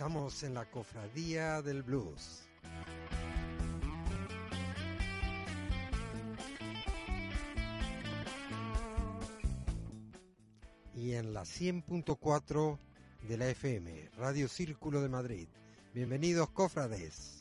[0.00, 2.48] Estamos en la cofradía del blues.
[10.94, 12.78] Y en la 100.4
[13.28, 15.48] de la FM, Radio Círculo de Madrid.
[15.92, 17.39] Bienvenidos, cofrades.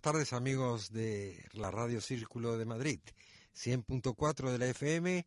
[0.00, 3.00] Buenas tardes amigos de la Radio Círculo de Madrid,
[3.54, 5.26] 100.4 de la FM,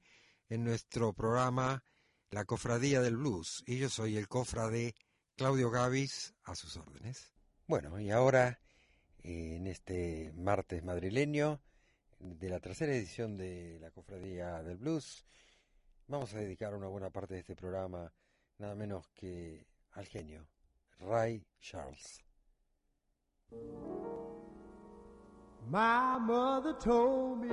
[0.50, 1.84] en nuestro programa
[2.32, 3.64] La Cofradía del Blues.
[3.68, 4.96] Y yo soy el cofrade
[5.36, 7.36] Claudio Gavis, a sus órdenes.
[7.68, 8.60] Bueno, y ahora,
[9.20, 11.62] en este martes madrileño,
[12.18, 15.24] de la tercera edición de La Cofradía del Blues,
[16.08, 18.12] vamos a dedicar una buena parte de este programa,
[18.58, 20.48] nada menos que al genio,
[20.98, 22.24] Ray Charles.
[25.70, 27.50] My mother told me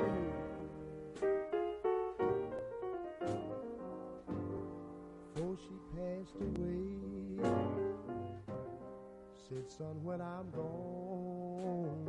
[5.34, 6.84] before she passed away,
[9.48, 12.06] said, son, when I'm gone,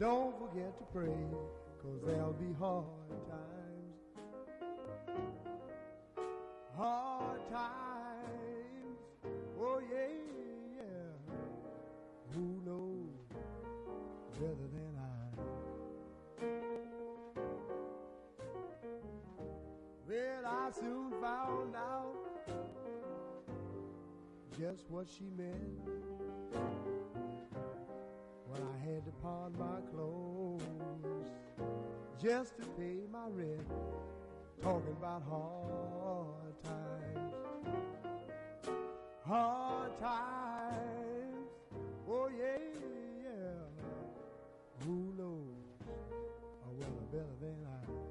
[0.00, 1.26] don't forget to pray,
[1.80, 2.84] cause there'll be hard
[3.28, 3.94] times.
[6.76, 8.98] Hard times,
[9.60, 10.47] oh yeah, yeah.
[20.80, 22.14] Soon found out
[24.58, 25.54] just what she meant
[28.46, 30.62] when I had to pawn my clothes
[32.20, 33.66] just to pay my rent.
[34.62, 37.34] Talking about hard times,
[39.24, 41.48] hard times.
[42.10, 42.58] Oh yeah.
[43.22, 43.84] yeah.
[44.84, 45.86] Who knows?
[45.86, 48.07] Or well, better than I.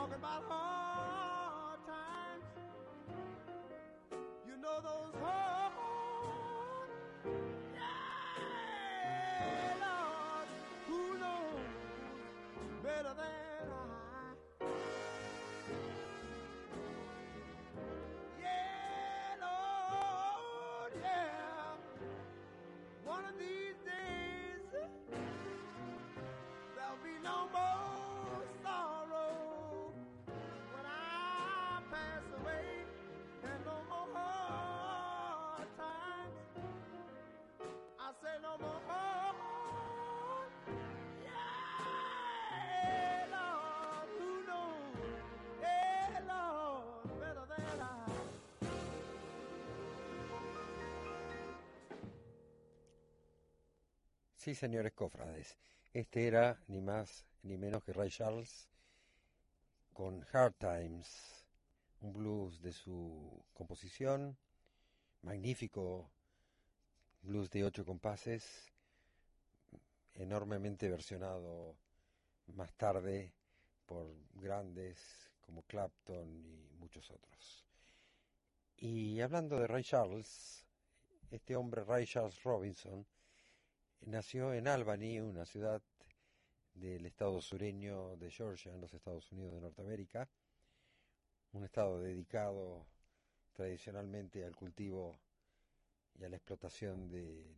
[0.00, 0.59] talking about her.
[54.40, 55.58] Sí, señores cofrades.
[55.92, 58.70] Este era ni más ni menos que Ray Charles
[59.92, 61.44] con Hard Times,
[62.00, 64.38] un blues de su composición,
[65.20, 66.10] magnífico
[67.20, 68.72] blues de ocho compases,
[70.14, 71.76] enormemente versionado
[72.46, 73.34] más tarde
[73.84, 74.98] por grandes
[75.42, 77.66] como Clapton y muchos otros.
[78.78, 80.64] Y hablando de Ray Charles,
[81.30, 83.04] este hombre Ray Charles Robinson,
[84.06, 85.82] Nació en Albany, una ciudad
[86.74, 90.26] del estado sureño de Georgia, en los Estados Unidos de Norteamérica,
[91.52, 92.86] un estado dedicado
[93.52, 95.18] tradicionalmente al cultivo
[96.18, 97.54] y a la explotación del,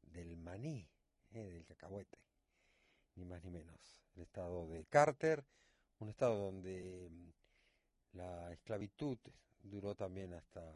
[0.00, 0.88] del maní,
[1.32, 2.18] eh, del cacahuete,
[3.16, 4.00] ni más ni menos.
[4.16, 5.44] El estado de Carter,
[5.98, 9.18] un estado donde mm, la esclavitud
[9.62, 10.74] duró también hasta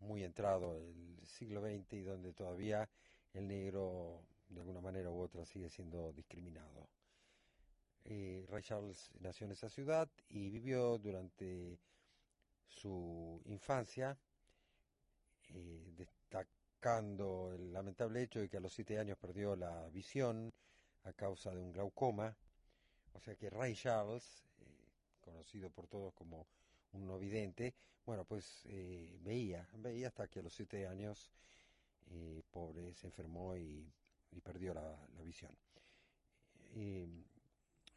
[0.00, 2.88] muy entrado el siglo XX y donde todavía
[3.34, 6.88] el negro de alguna manera u otra sigue siendo discriminado.
[8.04, 11.78] Eh, Ray Charles nació en esa ciudad y vivió durante
[12.66, 14.18] su infancia,
[15.50, 20.52] eh, destacando el lamentable hecho de que a los siete años perdió la visión
[21.04, 22.36] a causa de un glaucoma.
[23.12, 24.64] O sea que Ray Charles, eh,
[25.20, 26.46] conocido por todos como
[26.92, 27.74] un no vidente,
[28.06, 28.64] bueno, pues
[29.20, 31.30] veía, veía hasta que a los siete años,
[32.10, 33.90] eh, pobre, se enfermó y,
[34.42, 35.54] perdió la, visión.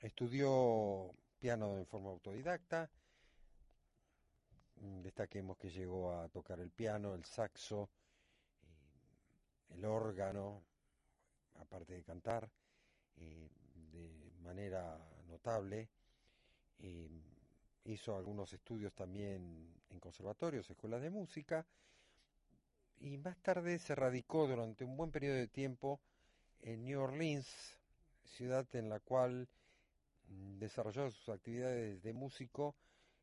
[0.02, 2.90] estudió piano en forma autodidacta,
[4.76, 7.90] destaquemos que llegó a tocar el piano, el saxo,
[9.70, 10.64] el órgano,
[11.56, 12.50] aparte de cantar,
[13.16, 15.90] de manera notable
[17.86, 21.66] hizo algunos estudios también en conservatorios, escuelas de música,
[23.04, 26.00] y más tarde se radicó durante un buen periodo de tiempo
[26.62, 27.46] en New Orleans,
[28.24, 29.50] ciudad en la cual
[30.58, 32.76] desarrolló sus actividades de músico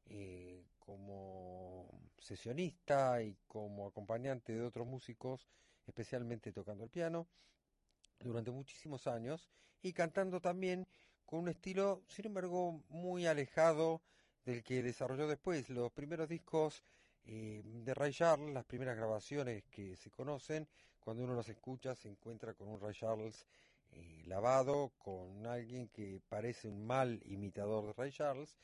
[0.04, 1.88] eh, como
[2.18, 5.48] sesionista y como acompañante de otros músicos,
[5.86, 7.26] especialmente tocando el piano,
[8.18, 9.48] durante muchísimos años
[9.80, 10.86] y cantando también
[11.24, 14.02] con un estilo, sin embargo, muy alejado
[14.44, 15.70] del que desarrolló después.
[15.70, 16.84] Los primeros discos
[17.32, 20.66] eh, de Ray Charles, las primeras grabaciones que se conocen,
[20.98, 23.46] cuando uno las escucha se encuentra con un Ray Charles
[23.92, 28.56] eh, lavado, con alguien que parece un mal imitador de Ray Charles,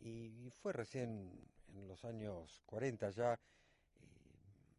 [0.00, 3.38] y fue recién en los años 40 ya eh,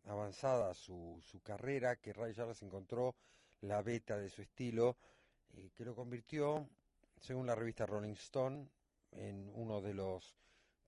[0.05, 3.15] avanzada su, su carrera que Ray Charles encontró
[3.61, 4.97] la beta de su estilo,
[5.73, 6.69] que lo convirtió,
[7.19, 8.69] según la revista Rolling Stone,
[9.13, 10.35] en uno de los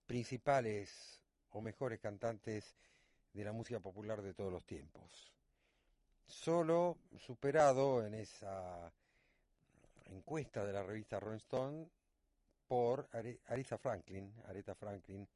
[0.05, 2.75] principales o mejores cantantes
[3.33, 5.33] de la música popular de todos los tiempos.
[6.25, 8.91] Solo superado en esa
[10.05, 11.87] encuesta de la revista Rolling Stone
[12.67, 13.07] por
[13.47, 15.27] Aretha Franklin, Aretha Franklin,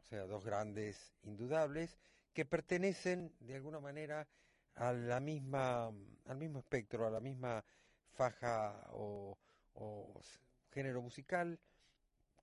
[0.00, 1.96] o sea, dos grandes indudables
[2.32, 4.26] que pertenecen de alguna manera
[4.74, 7.64] a la misma, al mismo espectro, a la misma
[8.12, 9.36] faja o,
[9.74, 10.20] o
[10.70, 11.58] género musical,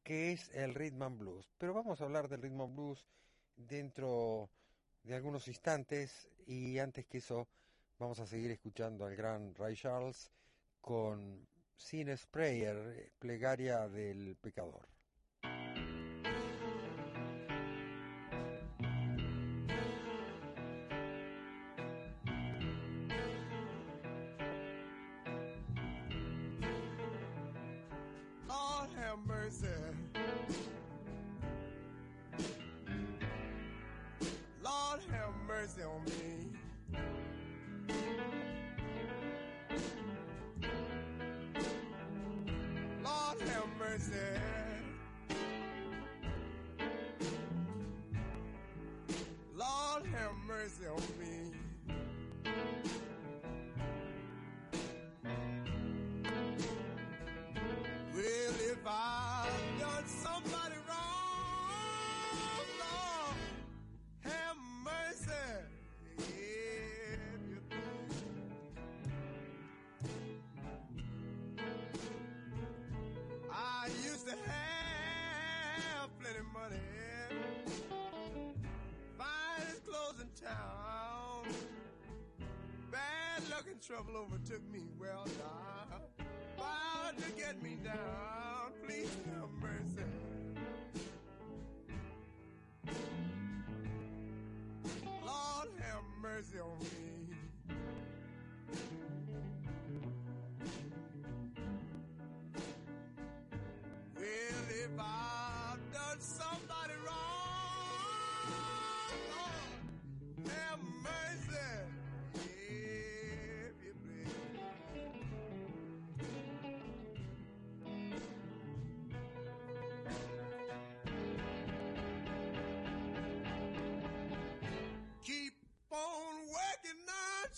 [0.04, 1.52] que es el rhythm and blues.
[1.58, 3.06] Pero vamos a hablar del rhythm and blues
[3.56, 4.50] dentro
[5.04, 7.48] de algunos instantes y antes que eso
[8.00, 10.32] vamos a seguir escuchando al gran Ray Charles
[10.82, 11.48] con
[11.78, 14.93] Sin Sprayer, plegaria del pecador.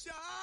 [0.06, 0.35] shot.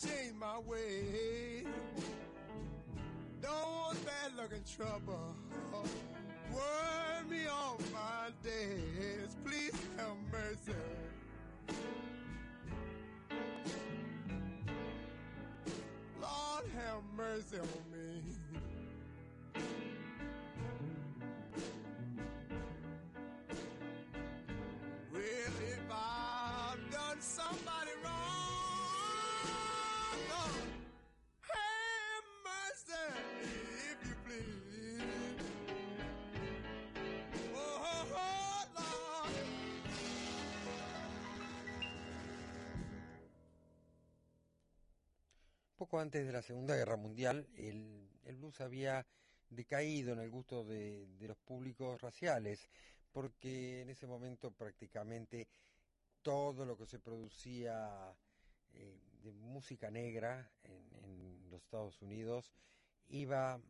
[0.00, 1.64] Change my way.
[3.40, 5.34] Don't want bad luck and trouble.
[6.52, 9.36] Worry me off my days.
[9.44, 10.78] Please have mercy.
[16.20, 17.95] Lord have mercy on me.
[45.86, 49.06] Poco antes de la Segunda Guerra Mundial, el, blues había
[49.50, 52.68] decaído en el gusto de, los públicos raciales,
[53.12, 55.46] porque en ese momento prácticamente
[56.22, 58.12] todo lo que se producía
[58.74, 62.52] eh, de música negra en, en los Estados Unidos
[63.10, 63.60] iba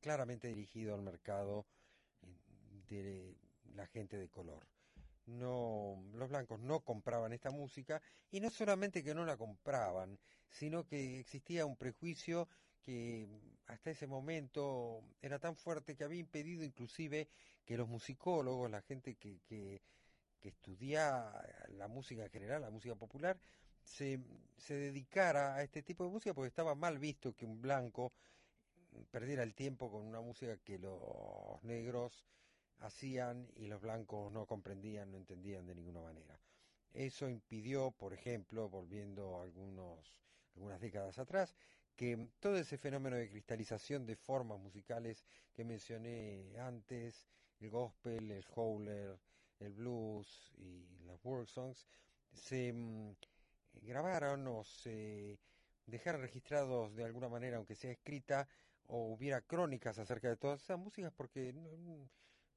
[0.00, 1.66] claramente dirigido al mercado
[2.22, 3.36] eh, de
[3.76, 4.71] la gente de color.
[5.26, 10.84] No, los blancos no compraban esta música y no solamente que no la compraban, sino
[10.84, 12.48] que existía un prejuicio
[12.82, 13.28] que
[13.66, 17.28] hasta ese momento era tan fuerte que había impedido inclusive
[17.64, 19.80] que los musicólogos, la gente que, que,
[20.40, 21.30] que estudia
[21.68, 23.38] la música en general, la música popular,
[23.82, 24.20] se,
[24.56, 28.12] se dedicara a este tipo de música porque estaba mal visto que un blanco
[29.10, 32.24] perdiera el tiempo con una música que los negros
[32.82, 36.38] hacían y los blancos no comprendían, no entendían de ninguna manera.
[36.92, 40.14] Eso impidió, por ejemplo, volviendo algunos,
[40.54, 41.54] algunas décadas atrás,
[41.96, 47.26] que todo ese fenómeno de cristalización de formas musicales que mencioné antes,
[47.60, 49.18] el gospel, el howler,
[49.60, 51.86] el blues y las world songs,
[52.32, 53.14] se mm,
[53.82, 55.38] grabaron o se
[55.86, 58.48] dejaron registrados de alguna manera, aunque sea escrita,
[58.86, 61.54] o hubiera crónicas acerca de todas esas músicas, porque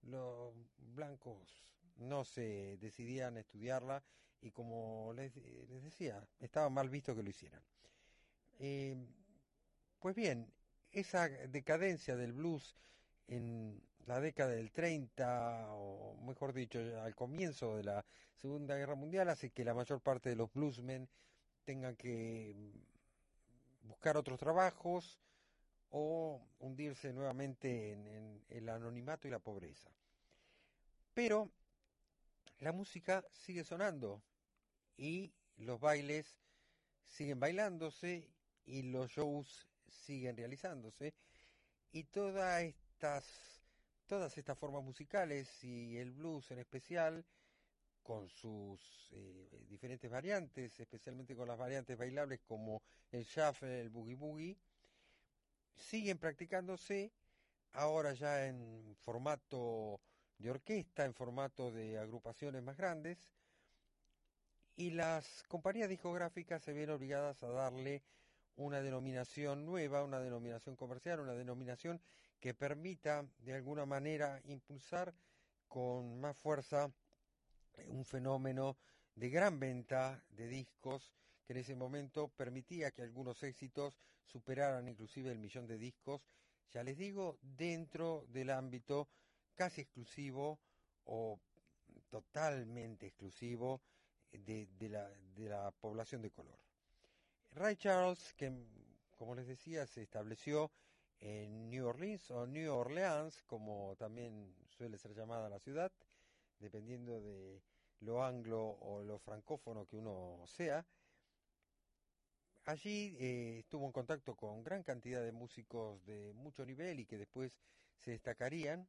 [0.05, 1.65] los blancos
[1.97, 4.03] no se decidían a estudiarla
[4.41, 7.63] y como les, les decía, estaba mal visto que lo hicieran.
[8.59, 8.95] Eh,
[9.99, 10.51] pues bien,
[10.91, 12.75] esa decadencia del blues
[13.27, 19.29] en la década del 30, o mejor dicho, al comienzo de la Segunda Guerra Mundial,
[19.29, 21.09] hace que la mayor parte de los bluesmen
[21.63, 22.55] tengan que
[23.83, 25.19] buscar otros trabajos
[25.97, 29.89] o hundirse nuevamente en, el anonimato y la pobreza.
[31.13, 31.49] Pero
[32.59, 34.21] la música sigue sonando
[34.97, 36.35] y los bailes
[37.07, 38.29] siguen bailándose
[38.65, 41.13] y los shows siguen realizándose
[41.93, 43.23] y todas estas
[44.05, 47.25] todas estas formas musicales y el blues en especial
[48.03, 48.81] con sus
[49.13, 54.57] eh, diferentes variantes, especialmente con las variantes bailables como el shuffle, el boogie boogie,
[55.77, 57.11] siguen practicándose
[57.73, 59.99] ahora ya en formato
[60.37, 63.17] de orquesta, en formato de agrupaciones más grandes,
[64.77, 68.03] y las compañías discográficas se ven obligadas a darle
[68.57, 72.01] una denominación nueva, una denominación comercial, una denominación
[72.39, 75.13] que permita de alguna manera impulsar
[75.67, 76.91] con más fuerza
[77.87, 78.77] un fenómeno
[79.15, 81.11] de gran venta de discos
[81.45, 86.21] que en ese momento permitía que algunos éxitos superaran inclusive el millón de discos,
[86.71, 89.07] ya les digo, dentro del ámbito
[89.55, 90.59] casi exclusivo
[91.05, 91.39] o
[92.09, 93.81] totalmente exclusivo
[94.31, 96.59] de, la, de la población de color.
[97.51, 98.51] Ray Charles, que
[99.17, 100.71] como les decía, se estableció
[101.19, 105.91] en New Orleans o New Orleans, como también suele ser llamada la ciudad,
[106.59, 107.61] dependiendo de
[108.01, 110.85] lo anglo o lo francófono que uno sea.
[112.65, 117.17] Allí eh, estuvo en contacto con gran cantidad de músicos de mucho nivel y que
[117.17, 117.59] después
[117.99, 118.87] se destacarían.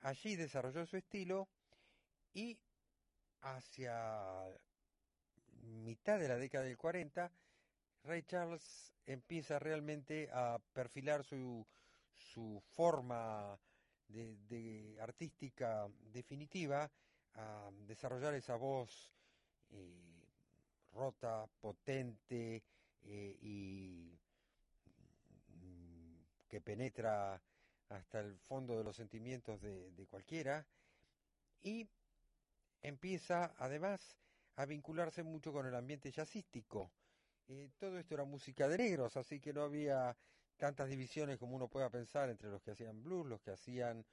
[0.00, 1.48] Allí desarrolló su estilo
[2.32, 2.56] y
[3.40, 4.44] hacia
[5.62, 7.32] mitad de la década del 40,
[8.04, 11.66] Ray Charles empieza realmente a perfilar su,
[12.14, 13.58] su forma
[14.06, 16.90] de, artística definitiva,
[17.34, 19.12] a desarrollar esa voz
[19.70, 20.22] eh,
[20.92, 22.62] rota, potente
[23.04, 24.18] eh, y
[25.48, 27.40] mm, que penetra
[27.88, 30.66] hasta el fondo de los sentimientos de, cualquiera
[31.62, 31.88] y
[32.82, 34.16] empieza además
[34.56, 36.90] a vincularse mucho con el ambiente jazzístico.
[37.48, 40.16] Eh, todo esto era música de negros, así que no había
[40.56, 44.04] tantas divisiones como uno pueda pensar entre los que hacían blues, los que hacían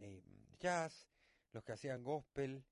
[0.00, 0.22] eh,
[0.58, 1.06] jazz,
[1.52, 2.64] los que hacían gospel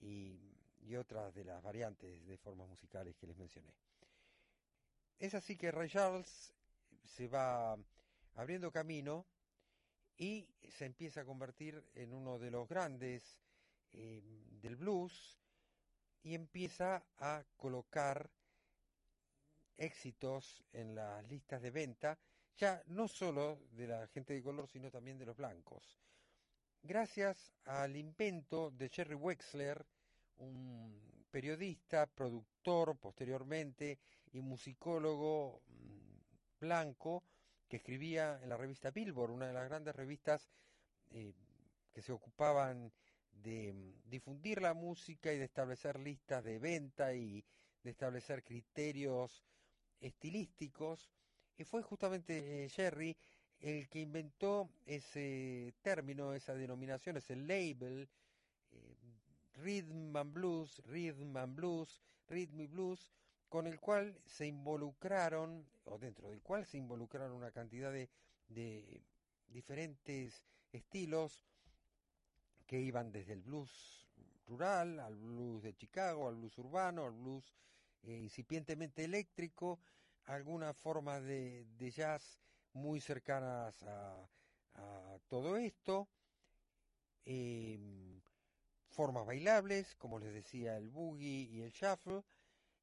[0.00, 0.52] y,
[0.96, 3.74] otras de las variantes de formas musicales que les mencioné.
[5.18, 6.52] Es así que Ray Charles
[7.04, 7.76] se va
[8.34, 9.26] abriendo camino
[10.16, 13.38] y se empieza a convertir en uno de los grandes
[13.92, 14.22] eh,
[14.60, 15.38] del blues
[16.22, 18.30] y empieza a colocar
[19.76, 22.18] éxitos en las listas de venta,
[22.56, 25.98] ya no solo de la gente de color, sino también de los blancos.
[26.82, 29.84] Gracias al invento de Jerry Wexler,
[30.38, 33.98] un periodista, productor posteriormente
[34.36, 37.24] y musicólogo mm, blanco
[37.68, 40.48] que escribía en la revista Billboard, una de las grandes revistas
[41.10, 41.32] eh,
[41.92, 42.92] que se ocupaban
[43.32, 47.44] de mm, difundir la música y de establecer listas de venta y
[47.82, 49.42] de establecer criterios
[50.00, 51.10] estilísticos.
[51.56, 53.16] Y fue justamente eh, Jerry
[53.60, 58.06] el que inventó ese término, esa denominación, ese label,
[58.72, 58.96] eh,
[59.54, 63.10] rhythm and blues, rhythm and blues, rhythm y blues,
[63.56, 68.10] con el cual se involucraron, o dentro del cual se involucraron una cantidad de,
[69.48, 71.42] diferentes estilos
[72.66, 74.06] que iban desde el blues
[74.46, 77.54] rural al blues de Chicago, al blues urbano, al blues
[78.02, 79.80] eh, incipientemente eléctrico,
[80.26, 82.38] algunas formas de, jazz
[82.74, 84.28] muy cercanas a,
[85.28, 86.06] todo esto,
[87.24, 88.20] eh,
[88.90, 92.22] formas bailables, como les decía, el boogie y el shuffle,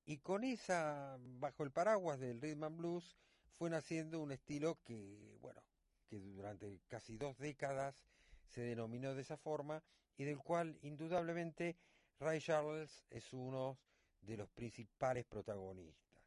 [0.06, 3.18] y con esa, bajo el paraguas del rhythm and blues,
[3.58, 5.62] fue naciendo un estilo que, bueno,
[6.08, 8.04] que durante casi dos décadas
[8.48, 9.82] se denominó de esa forma
[10.18, 11.78] y del cual indudablemente
[12.20, 13.78] Ray Charles es uno
[14.22, 16.24] de los principales protagonistas.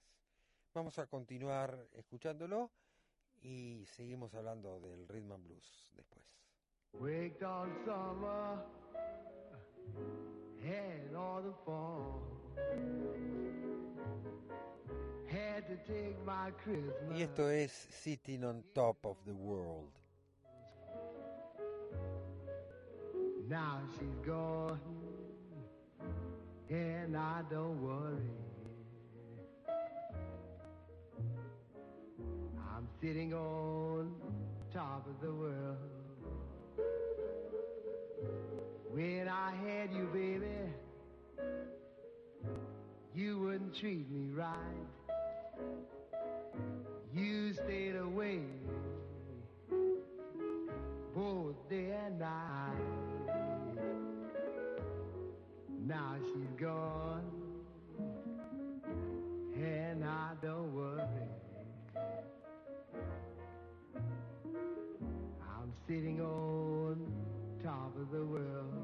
[0.75, 2.71] Vamos a continuar escuchándolo
[3.43, 6.25] y seguimos hablando del rhythm and blues después.
[7.85, 8.65] Summer,
[11.15, 12.46] all the.
[15.27, 16.95] Had to take my Christmas.
[17.11, 19.91] Y esto es Sitting on Top of the World.
[23.49, 24.81] Now she's gone,
[26.69, 28.31] and I don't worry.
[32.77, 34.13] I'm sitting on
[34.73, 35.79] top of the world.
[38.91, 40.66] When I had you, baby,
[43.17, 44.53] you wouldn't treat me right.
[47.15, 48.41] You stayed away
[51.15, 52.77] both day and night.
[55.87, 57.25] Now she's gone,
[59.55, 61.01] and I don't worry.
[65.41, 67.01] I'm sitting on
[67.65, 68.76] top of the world.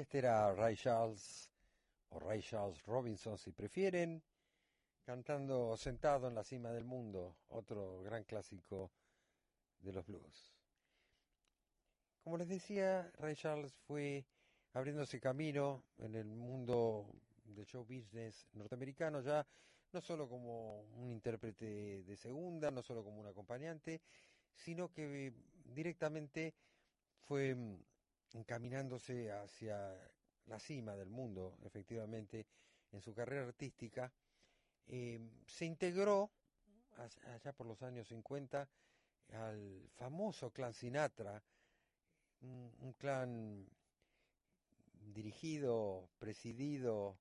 [0.00, 1.50] Este era Ray Charles,
[2.10, 4.22] o Ray Charles Robinson si prefieren,
[5.04, 8.90] cantando Sentado en la cima del mundo, otro gran clásico
[9.80, 10.54] de los blues.
[12.22, 14.24] Como les decía, Ray Charles fue
[14.72, 17.06] abriéndose camino en el mundo
[17.44, 19.46] del show business norteamericano ya
[19.92, 24.00] no solo como un intérprete de segunda, no solo como un acompañante,
[24.54, 25.32] sino que
[25.64, 26.54] directamente
[27.26, 27.76] fue mm,
[28.34, 29.96] encaminándose hacia
[30.46, 32.46] la cima del mundo, efectivamente,
[32.92, 34.12] en su carrera artística.
[34.86, 36.30] Eh, se integró
[36.96, 38.68] allá por los años 50
[39.32, 41.42] al famoso clan Sinatra,
[42.40, 43.68] un, clan
[45.14, 47.16] dirigido, presidido,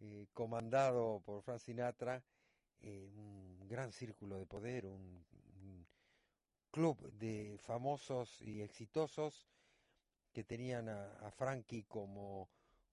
[0.00, 2.22] eh, comandado por Frank Sinatra,
[2.80, 5.24] eh, un gran círculo de poder, un
[6.70, 9.48] club de famosos y exitosos
[10.32, 12.48] que tenían a, Frankie como,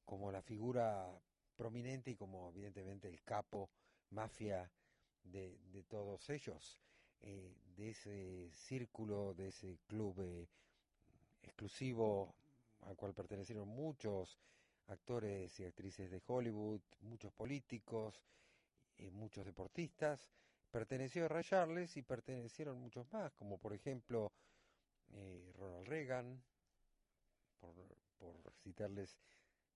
[0.05, 1.07] como la figura
[1.55, 3.69] prominente y como evidentemente el capo
[4.11, 4.69] mafia
[5.23, 6.79] de, de todos ellos,
[7.21, 10.47] eh, de ese círculo, de ese club eh,
[11.43, 12.35] exclusivo
[12.81, 14.39] al cual pertenecieron muchos
[14.87, 18.23] actores y actrices de Hollywood, muchos políticos,
[18.97, 20.29] eh, muchos deportistas,
[20.71, 24.31] perteneció a Ray Charles y pertenecieron muchos más, como por ejemplo
[25.55, 26.43] Ronald Reagan,
[27.59, 27.73] por,
[28.63, 29.17] citarles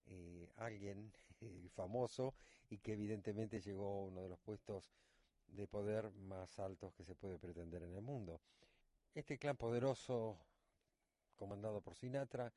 [0.07, 1.11] eh, alguien
[1.75, 2.33] famoso
[2.69, 4.91] y que evidentemente llegó a uno de los puestos
[5.47, 8.41] de poder más altos que se puede pretender en el mundo.
[9.13, 10.37] Este clan poderoso,
[11.35, 12.51] comandado por Sinatra,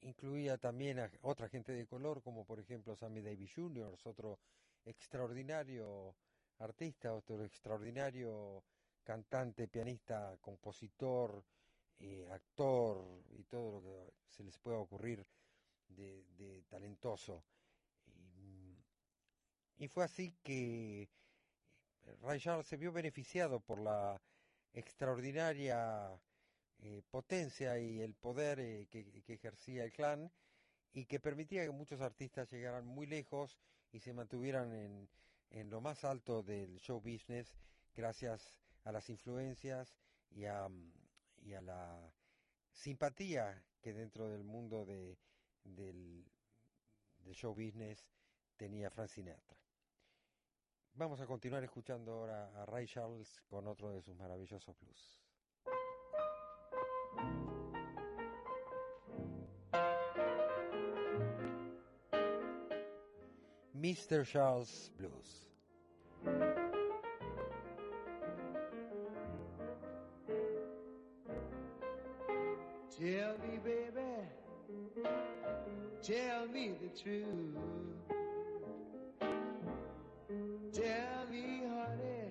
[0.00, 4.38] incluía también a otra gente de color, como por ejemplo Sammy Davis Jr., otro
[4.84, 6.14] extraordinario
[6.58, 8.64] artista, otro extraordinario
[9.02, 11.44] cantante, pianista, compositor,
[12.04, 15.24] eh, actor y todo lo que se les pueda ocurrir
[15.88, 17.44] de, talentoso.
[19.78, 21.08] Y, fue así que
[22.22, 24.20] Ray Charles se vio beneficiado por la
[24.72, 26.10] extraordinaria
[26.80, 30.32] eh, potencia y el poder eh, que, ejercía el clan
[30.92, 33.56] y que permitía que muchos artistas llegaran muy lejos
[33.92, 35.08] y se mantuvieran en,
[35.50, 37.54] en lo más alto del show business
[37.94, 39.96] gracias a las influencias
[40.30, 40.68] y a,
[41.42, 42.12] y a la
[42.72, 45.18] simpatía que dentro del mundo de,
[45.64, 46.24] del,
[47.32, 48.06] show business
[48.56, 49.10] tenía Frank.
[50.94, 55.18] Vamos a continuar escuchando ahora a Ray Charles con otro de sus maravillosos blues.
[63.72, 64.24] Mr.
[64.24, 65.48] Charles Blues.
[73.02, 75.10] Tell me, baby,
[76.04, 77.26] tell me the truth.
[80.72, 82.30] Tell me, honey,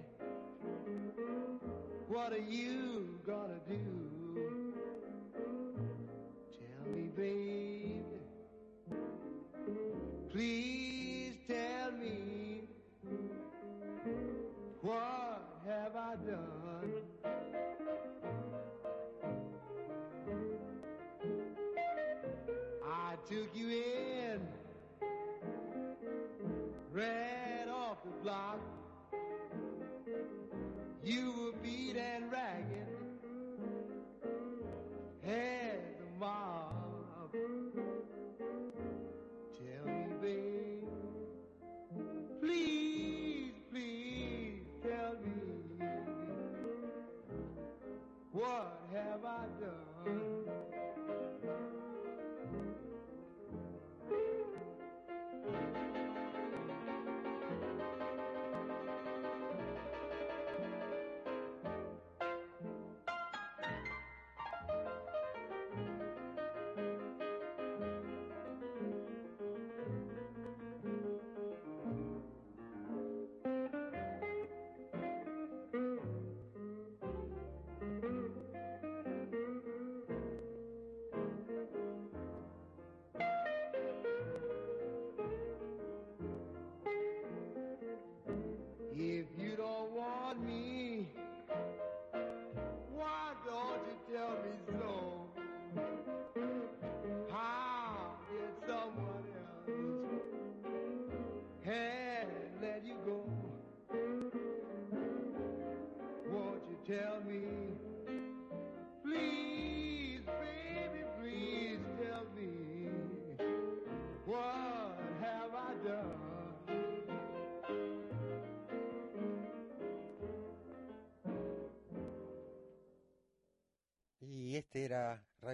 [2.08, 4.01] what are you gonna do?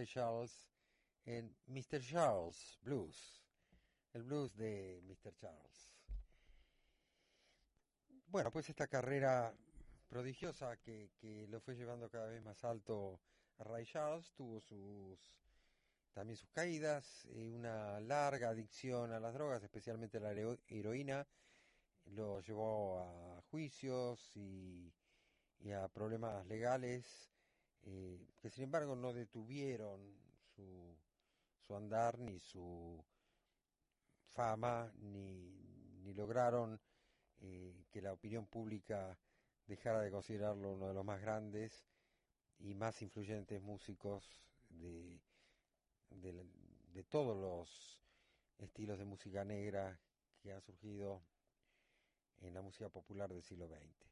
[0.08, 0.68] Charles
[1.26, 2.02] en Mr.
[2.02, 3.44] Charles Blues,
[4.14, 5.36] el blues de Mr.
[5.36, 5.92] Charles.
[8.28, 9.54] Bueno, pues esta carrera
[10.10, 11.10] prodigiosa que,
[11.50, 13.20] lo fue llevando cada vez más alto
[13.58, 15.20] a Ray Charles tuvo sus
[16.14, 21.28] también sus caídas, eh, una larga adicción a las drogas, especialmente la hero- heroína,
[22.06, 24.92] lo llevó a juicios y
[25.72, 27.30] a problemas legales
[27.90, 30.02] eh, que sin embargo no detuvieron
[30.56, 30.94] su,
[31.58, 33.02] su andar ni su
[34.28, 35.54] fama ni,
[36.04, 36.80] ni lograron
[37.40, 39.18] eh, que la opinión pública
[39.68, 41.86] dejara de considerarlo uno de los más grandes
[42.60, 45.20] y más influyentes músicos de,
[46.10, 48.02] de, todos los
[48.58, 49.98] estilos de música negra
[50.42, 51.22] que han surgido
[52.42, 54.07] en la música popular del siglo XX.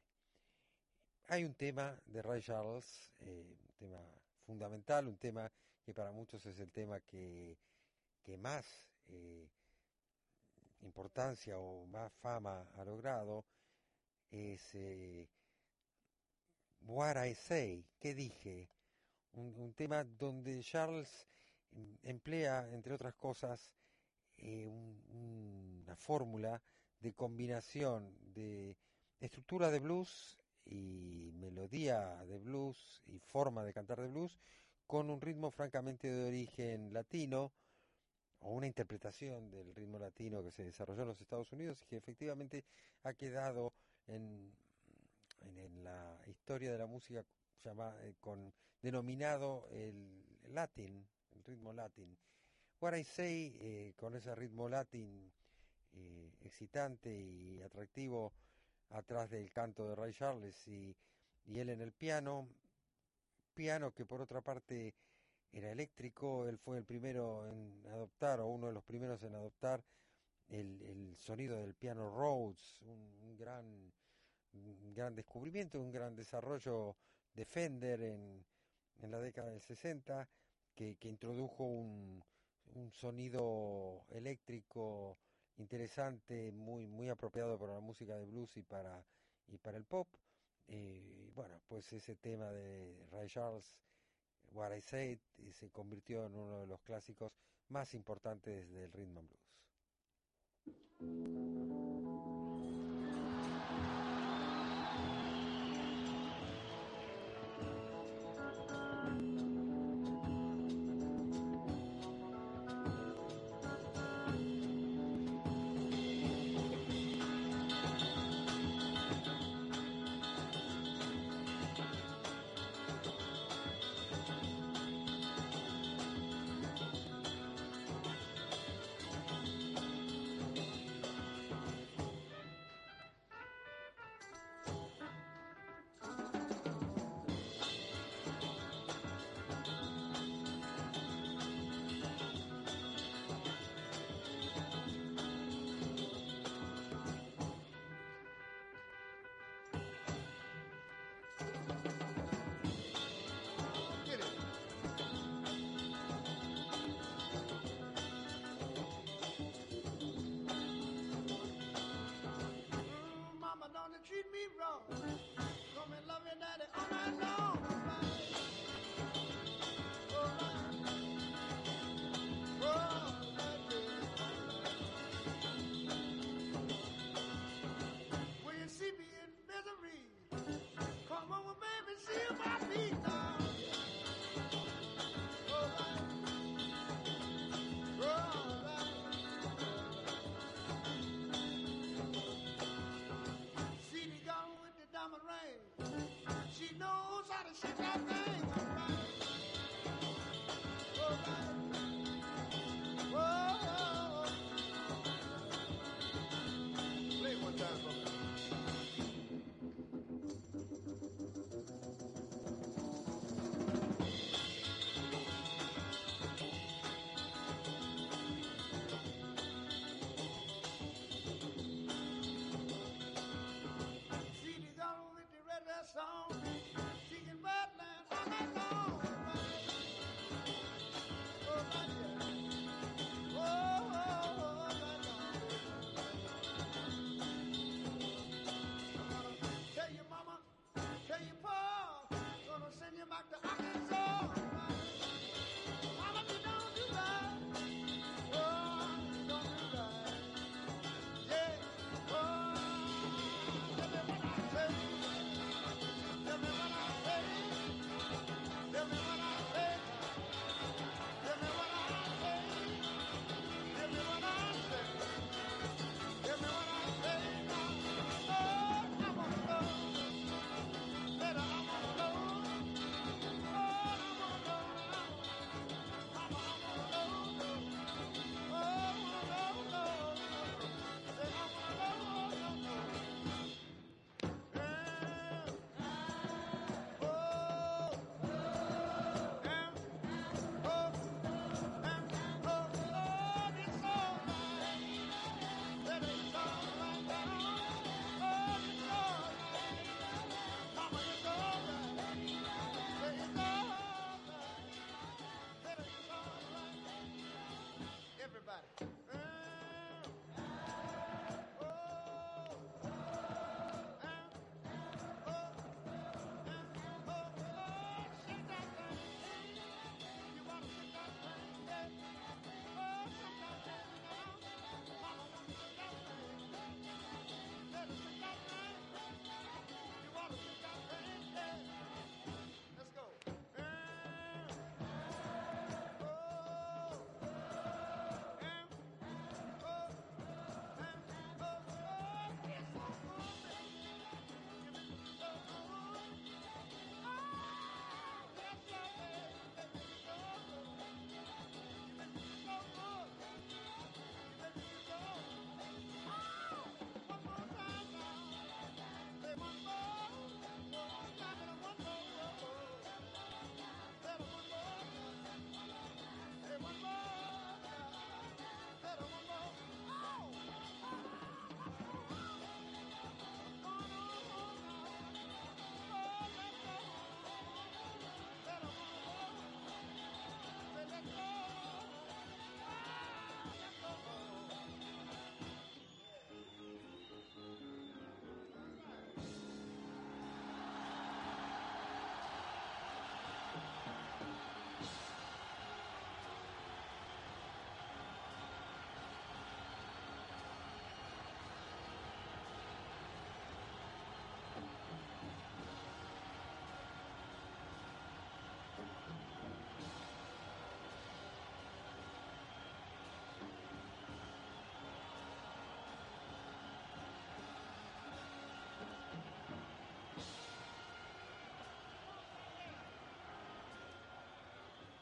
[1.28, 4.00] Hay un tema de Ray Charles, eh, un tema
[4.46, 5.50] fundamental, un tema
[5.82, 7.58] que para muchos es el tema que,
[8.38, 8.64] más
[9.08, 9.48] eh,
[10.82, 13.44] importancia o más fama ha logrado,
[14.30, 15.28] es eh,
[16.82, 18.68] What I Say, ¿qué dije?
[19.32, 21.26] Un, tema donde Charles
[22.02, 23.74] emplea, entre otras cosas,
[24.38, 26.62] una fórmula
[27.00, 28.76] de combinación de
[29.18, 30.38] estructura de blues
[31.66, 34.38] melodía de blues y forma de cantar de blues
[34.86, 37.50] con un ritmo francamente de origen latino
[38.38, 41.96] o una interpretación del ritmo latino que se desarrolló en los Estados Unidos y que
[41.96, 42.64] efectivamente
[43.02, 43.72] ha quedado
[44.06, 44.52] en,
[45.40, 47.24] en, la historia de la música
[47.64, 50.24] eh, con denominado el
[50.54, 52.16] latin, el ritmo latin.
[52.80, 55.32] What I Say, eh, con ese ritmo latin
[55.94, 58.32] eh, excitante y atractivo
[58.90, 60.94] atrás del canto de Ray Charles y,
[61.46, 62.48] y él en el piano,
[63.54, 64.94] piano que por otra parte
[65.52, 69.82] era eléctrico, él fue el primero en adoptar, o uno de los primeros en adoptar
[70.48, 73.92] el, el sonido del piano Rhodes, un, gran,
[74.94, 76.96] gran descubrimiento, un gran desarrollo
[77.34, 78.44] de Fender en,
[79.02, 80.28] en la década del 60,
[80.74, 82.22] que, que introdujo un,
[82.74, 85.18] un sonido eléctrico
[85.58, 89.02] interesante, muy, muy apropiado para la música de blues y para,
[89.48, 90.08] y para el pop.
[90.68, 93.76] Y bueno, pues ese tema de Ray Charles
[94.52, 95.18] What I Said
[95.52, 97.32] se convirtió en uno de los clásicos
[97.68, 99.46] más importantes del rhythm and blues.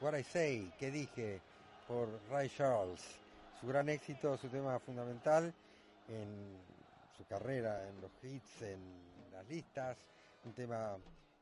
[0.05, 1.41] What I Say, que dije,
[1.89, 3.01] por Ray Charles.
[3.59, 5.55] Su gran éxito, su tema fundamental
[6.09, 6.59] en
[7.17, 9.97] su carrera, en los hits, en las listas.
[10.45, 10.99] Un tema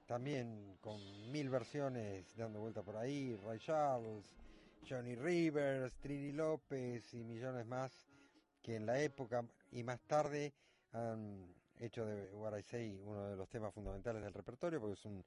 [0.06, 0.96] también con
[1.32, 3.36] mil versiones dando vuelta por ahí.
[3.44, 4.24] Ray Charles,
[4.88, 7.90] Johnny Rivers, Trini López y millones más
[8.62, 10.52] que en la época y más tarde
[10.92, 15.04] han hecho de What I Say uno de los temas fundamentales del repertorio porque es
[15.04, 15.24] un,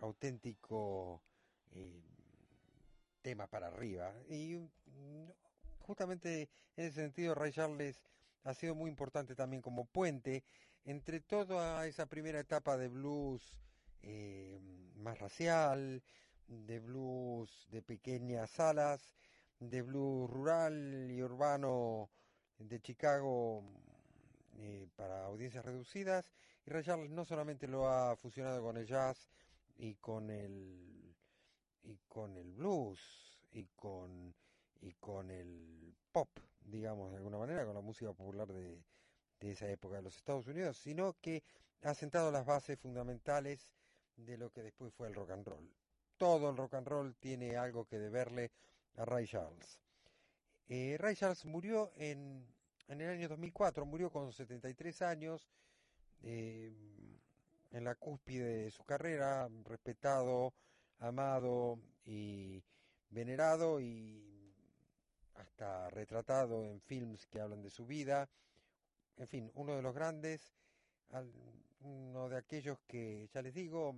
[0.00, 1.22] auténtico
[1.70, 2.02] eh,
[3.26, 4.14] tema para arriba.
[4.28, 5.26] Y mm,
[5.80, 8.00] justamente en ese sentido Ray Charles
[8.44, 10.44] ha sido muy importante también como puente
[10.84, 13.58] entre toda esa primera etapa de blues
[14.02, 14.60] eh,
[14.94, 16.04] más racial,
[16.46, 19.16] de blues de pequeñas salas,
[19.58, 22.08] de blues rural y urbano
[22.58, 23.64] de Chicago
[24.58, 26.30] eh, para audiencias reducidas.
[26.64, 29.28] Y Ray Charles no solamente lo ha fusionado con el jazz
[29.78, 31.05] y con el
[31.86, 33.00] y con el blues
[33.52, 34.34] y con
[34.82, 36.28] y con el pop,
[36.60, 38.82] digamos de alguna manera, con la música popular de,
[39.40, 41.42] de esa época de los Estados Unidos, sino que
[41.82, 43.70] ha sentado las bases fundamentales
[44.16, 45.70] de lo que después fue el rock and roll.
[46.16, 48.50] Todo el rock and roll tiene algo que deberle
[48.96, 49.80] a Ray Charles.
[50.68, 52.46] Eh, Ray Charles murió en,
[52.88, 55.48] en, el año 2004, murió con 73 años,
[56.22, 56.72] eh,
[57.72, 60.54] en la cúspide de su carrera, respetado,
[60.98, 62.62] amado y
[63.10, 64.54] venerado y
[65.34, 68.28] hasta retratado en films que hablan de su vida.
[69.16, 70.54] En fin, uno de los grandes,
[71.80, 73.94] uno de aquellos que, ya les digo,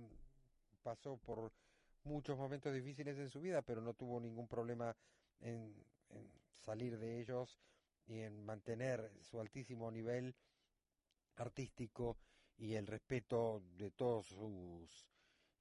[0.83, 1.51] pasó por
[2.03, 4.95] muchos momentos difíciles en su vida, pero no tuvo ningún problema
[5.41, 5.73] en,
[6.57, 7.59] salir de ellos
[8.05, 10.35] y en mantener su altísimo nivel
[11.35, 12.17] artístico
[12.57, 15.09] y el respeto de todos sus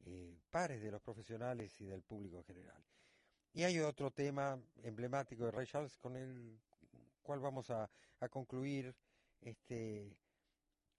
[0.06, 2.82] eh, pares, de los profesionales y del público en general.
[3.52, 6.60] Y hay otro tema emblemático de Ray Charles con el
[7.22, 7.90] cual vamos a,
[8.20, 8.94] a concluir
[9.40, 10.16] este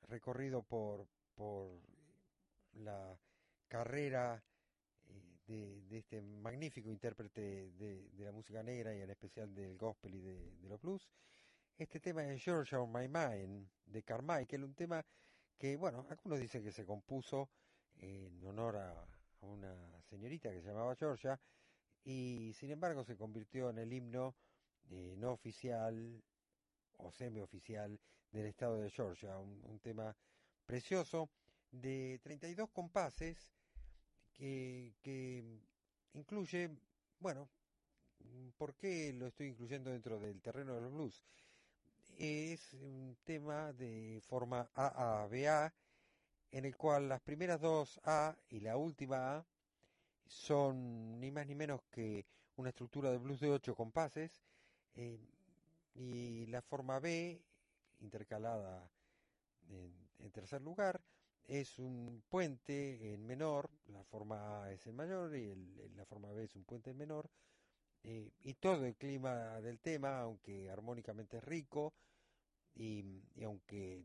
[0.08, 1.80] recorrido por, por
[2.74, 3.18] la
[3.68, 4.44] carrera
[5.48, 10.68] de, este magnífico intérprete de, la música negra y en especial del gospel y de,
[10.68, 11.10] los blues.
[11.78, 15.04] Este tema es Georgia on My Mind de Carmichael, un tema
[15.58, 17.50] que, bueno, algunos dicen que se compuso
[18.00, 19.06] en honor a,
[19.42, 21.40] una señorita que se llamaba Georgia
[22.04, 24.36] y sin embargo se convirtió en el himno
[24.90, 26.22] eh, no oficial
[26.98, 28.00] o semioficial
[28.32, 30.16] del estado de Georgia, un, tema
[30.66, 31.30] precioso
[31.72, 33.54] de 32 compases
[34.34, 34.94] que,
[36.14, 36.70] incluye,
[37.20, 37.50] bueno,
[38.58, 41.24] ¿por qué lo estoy incluyendo dentro del terreno de los blues?
[42.18, 45.74] Es un tema de forma AABA,
[46.52, 49.46] en el cual las primeras dos A y la última A
[50.26, 52.26] son ni más ni menos que
[52.56, 54.44] una estructura de blues de ocho compases,
[54.96, 55.20] eh,
[55.96, 57.42] y la forma B,
[58.00, 58.90] intercalada
[59.70, 61.02] en tercer lugar,
[61.50, 65.56] es un puente en menor, la forma A es en mayor y
[65.96, 67.30] la forma B es un puente en menor,
[68.04, 71.94] eh, y todo el clima del tema, aunque armónicamente es rico
[72.76, 73.04] y,
[73.44, 74.04] aunque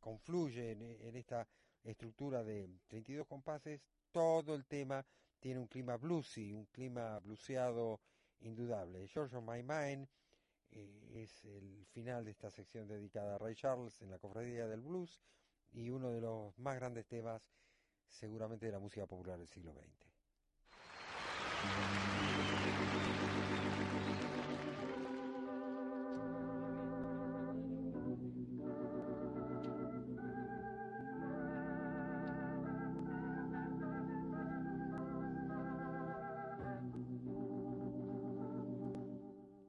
[0.00, 1.46] confluye en, esta
[1.84, 3.80] estructura de 32 compases,
[4.10, 5.04] todo el tema
[5.40, 8.00] tiene un clima bluesy, un clima blueseado
[8.40, 9.06] indudable.
[9.08, 10.08] George of My Mind
[10.70, 14.80] eh, es el final de esta sección dedicada a Ray Charles en la cofradía del
[14.80, 15.20] blues
[15.72, 17.42] y uno de los más grandes temas
[18.08, 20.14] seguramente de la música popular del siglo XX.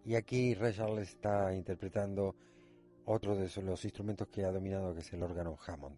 [0.06, 2.36] Y aquí Ray está interpretando
[3.06, 5.98] otro de los instrumentos que ha dominado, que es el órgano Hammond.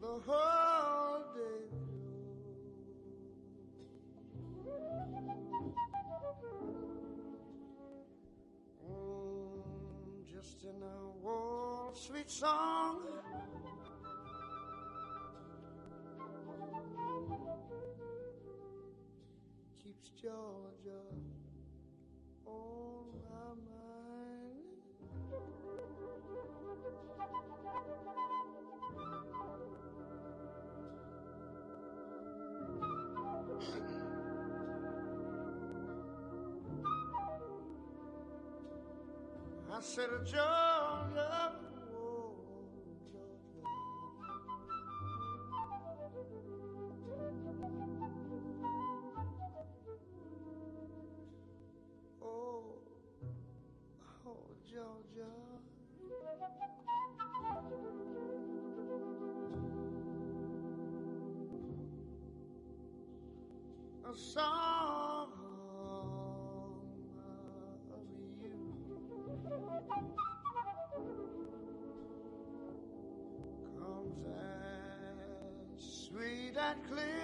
[0.00, 1.64] The whole day
[4.62, 4.98] through.
[8.88, 9.62] Mm,
[10.32, 13.02] just in a warm, sweet song.
[19.82, 21.27] keeps Georgia
[39.78, 41.52] I said, Georgia,
[41.94, 42.32] oh,
[43.14, 43.62] Georgia.
[52.20, 52.64] Oh,
[54.26, 55.30] oh, Georgia.
[64.10, 64.67] A song.
[76.68, 77.17] not clear.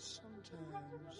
[0.00, 1.18] sometimes.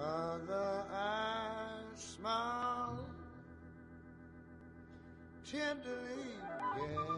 [0.00, 3.06] Other eyes smile
[5.44, 6.34] tenderly.
[6.78, 7.17] Yeah.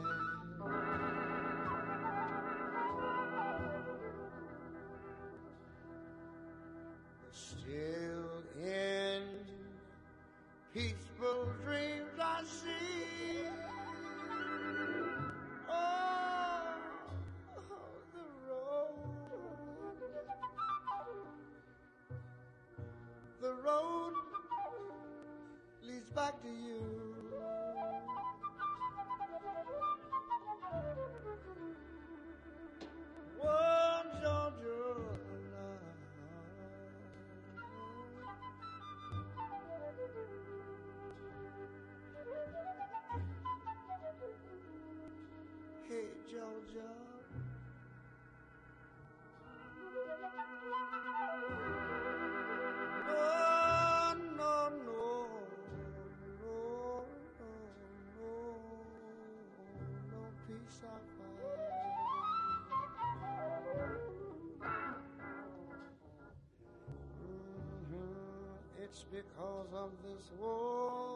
[68.90, 71.12] it's because of this war.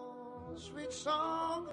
[0.56, 1.66] Sweet song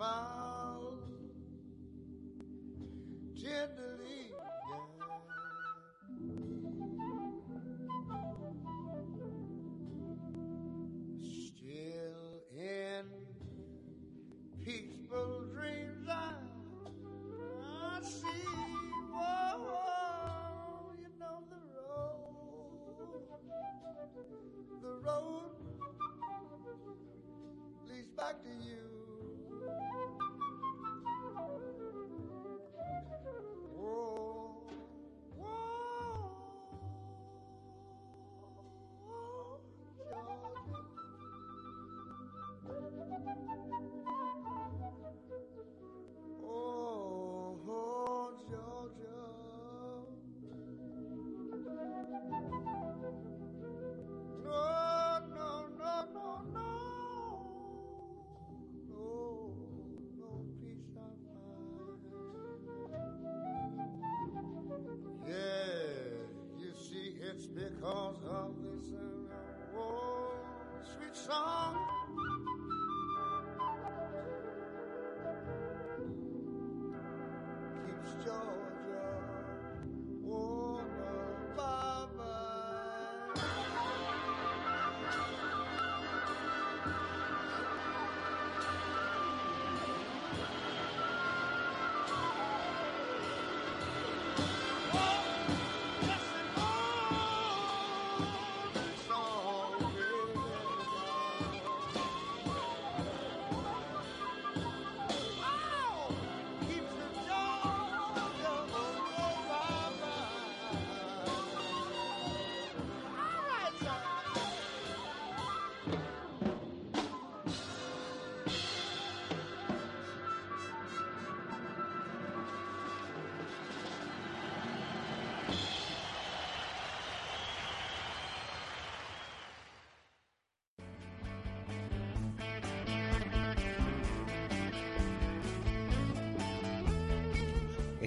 [0.00, 0.39] my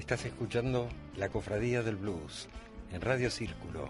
[0.04, 2.50] Estás escuchando La Cofradía del Blues
[2.92, 3.90] en Radio Círculo.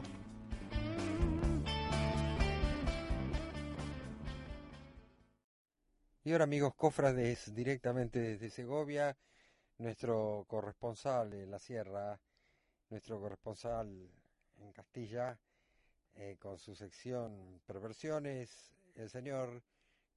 [6.23, 9.17] Y ahora amigos cofrades, directamente desde Segovia,
[9.79, 12.21] nuestro corresponsal en la sierra,
[12.91, 14.11] nuestro corresponsal
[14.59, 15.39] en Castilla,
[16.13, 19.63] eh, con su sección Perversiones, el señor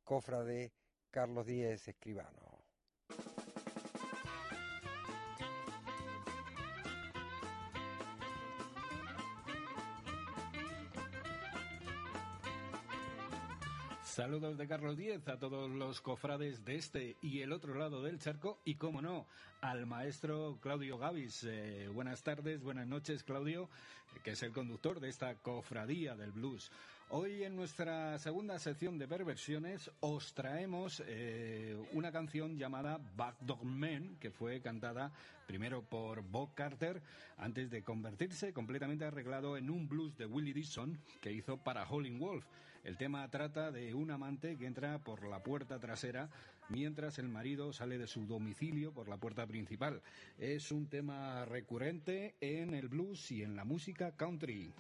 [0.05, 0.75] cofrade
[1.11, 2.46] Carlos Díez Escribano.
[14.37, 18.19] Saludos de Carlos Díez a todos los cofrades de este y el otro lado del
[18.19, 19.25] charco y, como no,
[19.63, 21.45] al maestro Claudio Gavis.
[21.45, 23.71] Eh, buenas tardes, buenas noches, Claudio,
[24.23, 26.71] que es el conductor de esta cofradía del blues.
[27.09, 34.19] Hoy en nuestra segunda sección de perversiones os traemos eh, una canción llamada Backdog Man,
[34.21, 35.13] que fue cantada
[35.47, 37.01] primero por Bob Carter
[37.39, 42.19] antes de convertirse completamente arreglado en un blues de Willie Dixon que hizo para Howlin'
[42.19, 42.45] Wolf.
[42.87, 46.31] El tema trata de un amante que entra por la puerta trasera
[46.69, 50.03] mientras el marido sale de su domicilio por la puerta principal.
[50.39, 54.73] Es un tema recurrente en el blues y en la música country.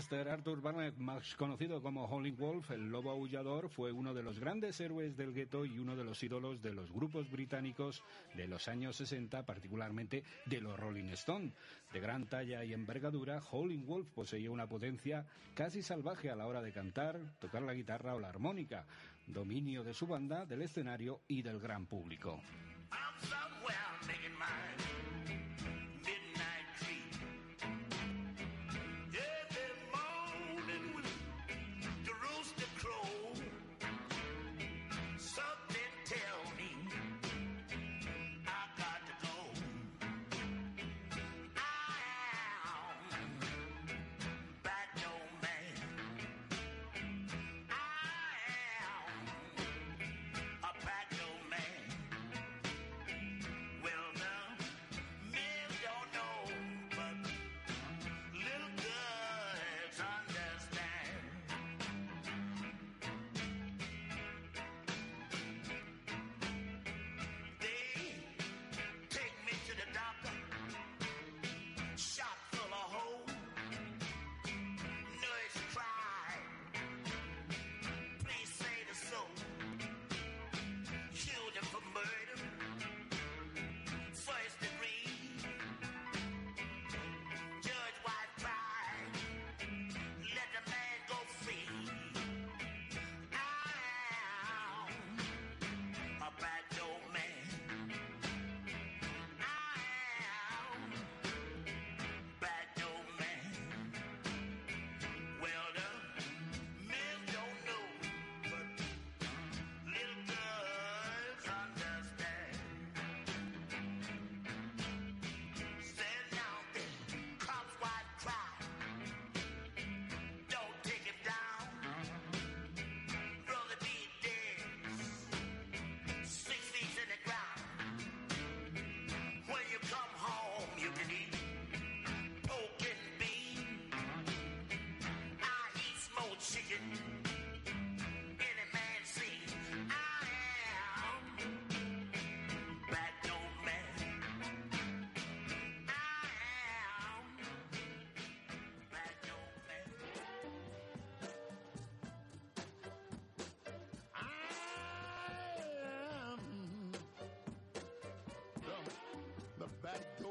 [0.00, 4.40] Chester Arthur Barnett, más conocido como Howling Wolf, el lobo aullador, fue uno de los
[4.40, 8.66] grandes héroes del gueto y uno de los ídolos de los grupos británicos de los
[8.68, 11.52] años 60, particularmente de los Rolling Stone.
[11.92, 16.62] De gran talla y envergadura, Howling Wolf poseía una potencia casi salvaje a la hora
[16.62, 18.86] de cantar, tocar la guitarra o la armónica,
[19.26, 22.40] dominio de su banda, del escenario y del gran público.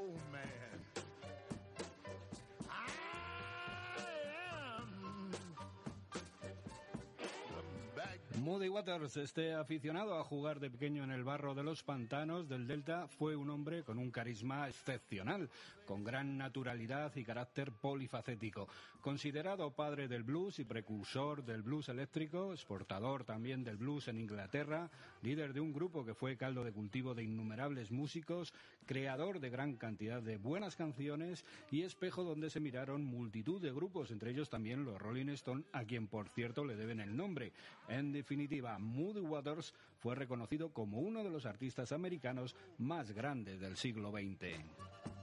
[0.02, 0.29] Oh.
[8.40, 12.68] Moody Waters, este aficionado a jugar de pequeño en el barro de los pantanos del
[12.68, 15.50] Delta, fue un hombre con un carisma excepcional,
[15.86, 18.68] con gran naturalidad y carácter polifacético.
[19.02, 24.90] Considerado padre del blues y precursor del blues eléctrico, exportador también del blues en Inglaterra,
[25.22, 28.54] líder de un grupo que fue caldo de cultivo de innumerables músicos,
[28.86, 34.12] creador de gran cantidad de buenas canciones y espejo donde se miraron multitud de grupos,
[34.12, 37.52] entre ellos también los Rolling Stone, a quien por cierto le deben el nombre.
[38.30, 44.12] Definitiva, Moody Waters fue reconocido como uno de los artistas americanos más grandes del siglo
[44.12, 45.19] XX.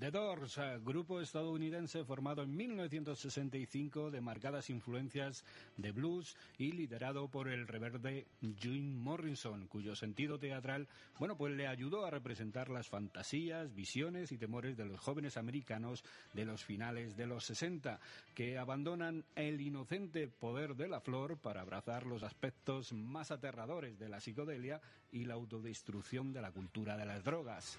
[0.00, 5.44] The Doors, eh, grupo estadounidense formado en 1965 de marcadas influencias
[5.76, 8.26] de blues y liderado por el reverde
[8.58, 10.88] Jim Morrison, cuyo sentido teatral,
[11.18, 16.02] bueno, pues le ayudó a representar las fantasías, visiones y temores de los jóvenes americanos
[16.32, 18.00] de los finales de los 60,
[18.34, 24.08] que abandonan el inocente poder de la flor para abrazar los aspectos más aterradores de
[24.08, 24.80] la psicodelia
[25.12, 27.78] y la autodestrucción de la cultura de las drogas.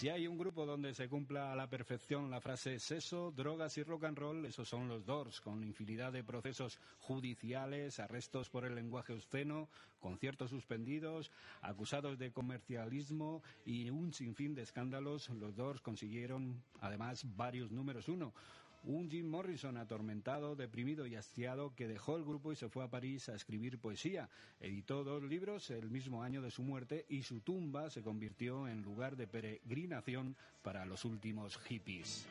[0.00, 3.82] Si hay un grupo donde se cumpla a la perfección la frase sexo, drogas y
[3.82, 8.74] rock and roll, esos son los Doors, con infinidad de procesos judiciales, arrestos por el
[8.74, 11.30] lenguaje obsceno, conciertos suspendidos,
[11.60, 15.28] acusados de comercialismo y un sinfín de escándalos.
[15.28, 18.32] Los Doors consiguieron además varios números uno
[18.84, 22.90] un Jim Morrison atormentado, deprimido y hastiado que dejó el grupo y se fue a
[22.90, 24.28] París a escribir poesía.
[24.60, 28.82] Editó dos libros el mismo año de su muerte y su tumba se convirtió en
[28.82, 32.26] lugar de peregrinación para los últimos hippies.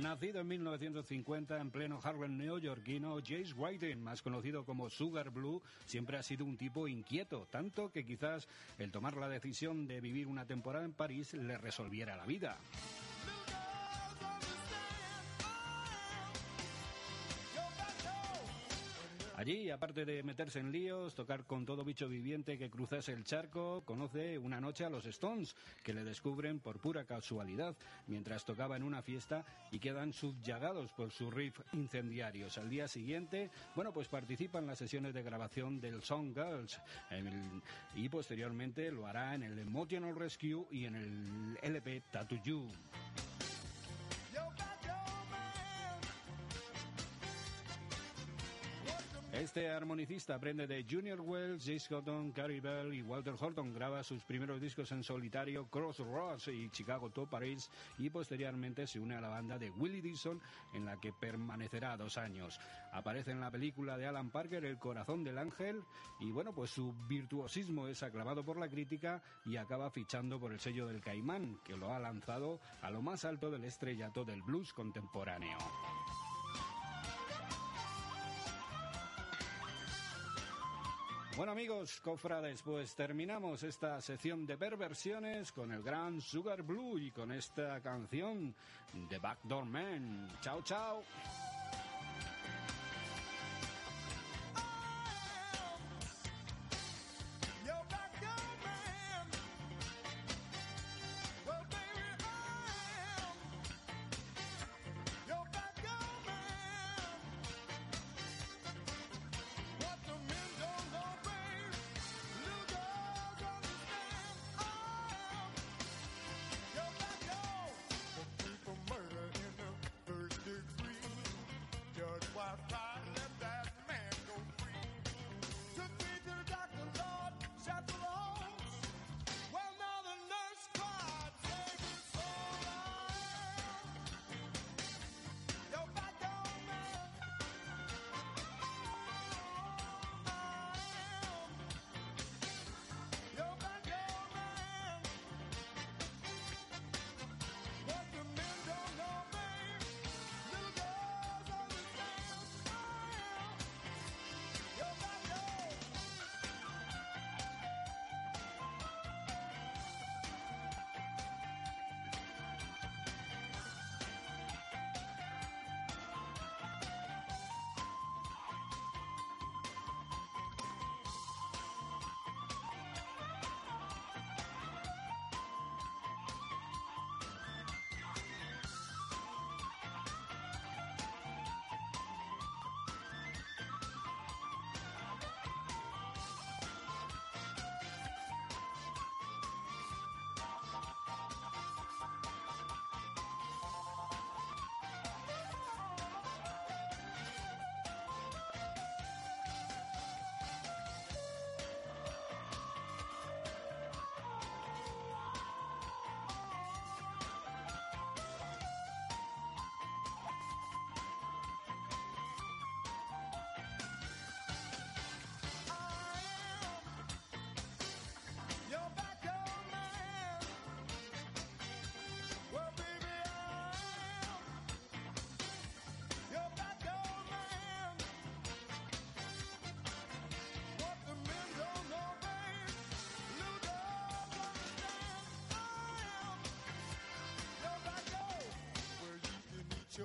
[0.00, 6.16] Nacido en 1950 en pleno Harlem neoyorquino, Jace Whiting, más conocido como Sugar Blue, siempre
[6.16, 8.46] ha sido un tipo inquieto, tanto que quizás
[8.78, 12.58] el tomar la decisión de vivir una temporada en París le resolviera la vida.
[19.38, 23.84] Allí, aparte de meterse en líos, tocar con todo bicho viviente que cruzase el charco,
[23.84, 27.76] conoce una noche a los Stones, que le descubren por pura casualidad
[28.08, 32.58] mientras tocaba en una fiesta y quedan subyagados por sus riff incendiarios.
[32.58, 36.80] Al día siguiente, bueno, pues participa en las sesiones de grabación del Song Girls
[37.94, 42.68] y posteriormente lo hará en el Emotional Rescue y en el LP Tattoo You.
[49.38, 53.72] Este armonicista aprende de Junior Wells, Jace Cotton, Carrie Bell y Walter Horton.
[53.72, 59.14] Graba sus primeros discos en solitario, Crossroads y Chicago to Paris, y posteriormente se une
[59.14, 60.40] a la banda de Willie Dixon,
[60.74, 62.58] en la que permanecerá dos años.
[62.92, 65.84] Aparece en la película de Alan Parker, El corazón del ángel,
[66.18, 70.58] y bueno, pues su virtuosismo es aclamado por la crítica y acaba fichando por el
[70.58, 74.72] sello del Caimán, que lo ha lanzado a lo más alto del estrellato del blues
[74.72, 75.58] contemporáneo.
[81.38, 87.12] Bueno amigos, cofrades, pues terminamos esta sección de perversiones con el gran Sugar Blue y
[87.12, 88.52] con esta canción
[89.08, 90.28] de Backdoor Man.
[90.40, 91.04] Chao, chao.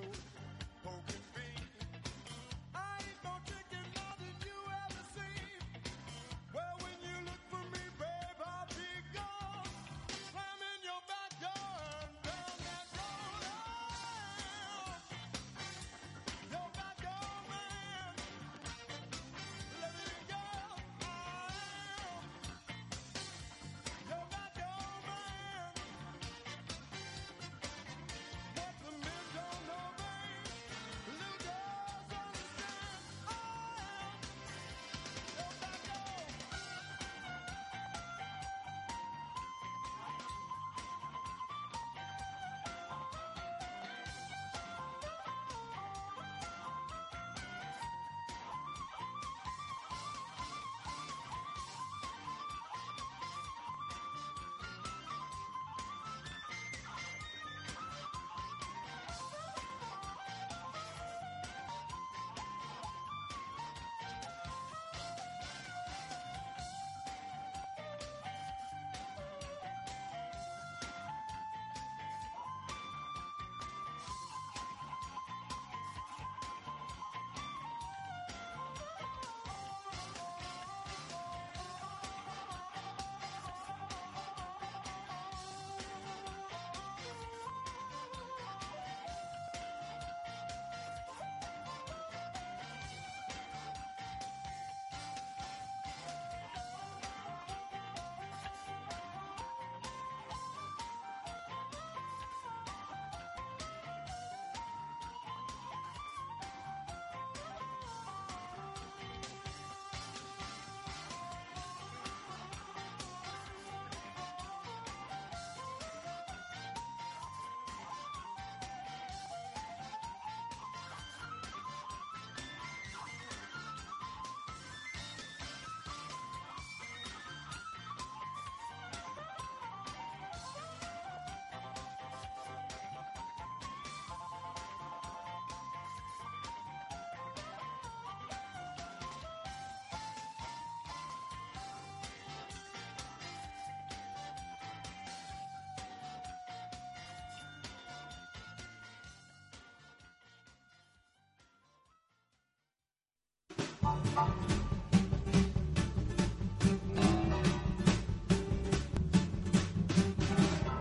[0.04, 0.33] you.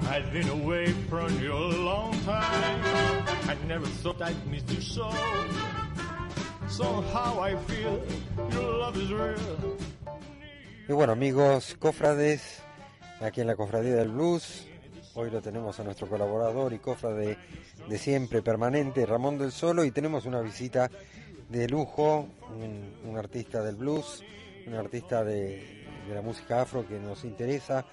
[0.09, 2.82] I've been away from you a long time.
[3.49, 5.11] I never thought I'd miss you so.
[6.68, 8.01] Somehow I feel
[8.53, 9.36] your love is real.
[10.88, 12.61] Y bueno, amigos, cofrades,
[13.20, 14.66] aquí en la Cofradía del Blues,
[15.14, 17.38] hoy lo tenemos a nuestro colaborador y cofrade
[17.88, 20.90] de siempre, permanente, Ramón del Solo, y tenemos una visita
[21.53, 22.26] de lujo,
[23.05, 24.24] un, artista del blues,
[24.66, 27.84] un artista de, la música afro que nos interesa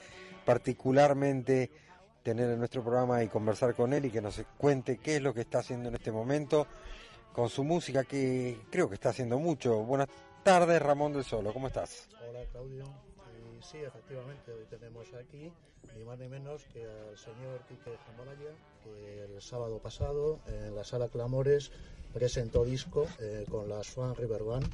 [0.46, 1.70] particularmente
[2.24, 5.34] tener en nuestro programa y conversar con él y que nos cuente qué es lo
[5.34, 6.68] que está haciendo en este momento
[7.34, 9.84] con su música, que creo que está haciendo mucho.
[9.84, 10.08] Buenas
[10.42, 12.08] tardes, Ramón del Solo, ¿cómo estás?
[12.28, 15.52] Hola Claudio, y sí, efectivamente, hoy tenemos aquí
[15.98, 18.52] ni más ni menos que al señor Quique Jamalaya,
[18.84, 21.72] que el sábado pasado en la sala Clamores
[22.14, 24.68] presentó disco eh, con la Swan River Band.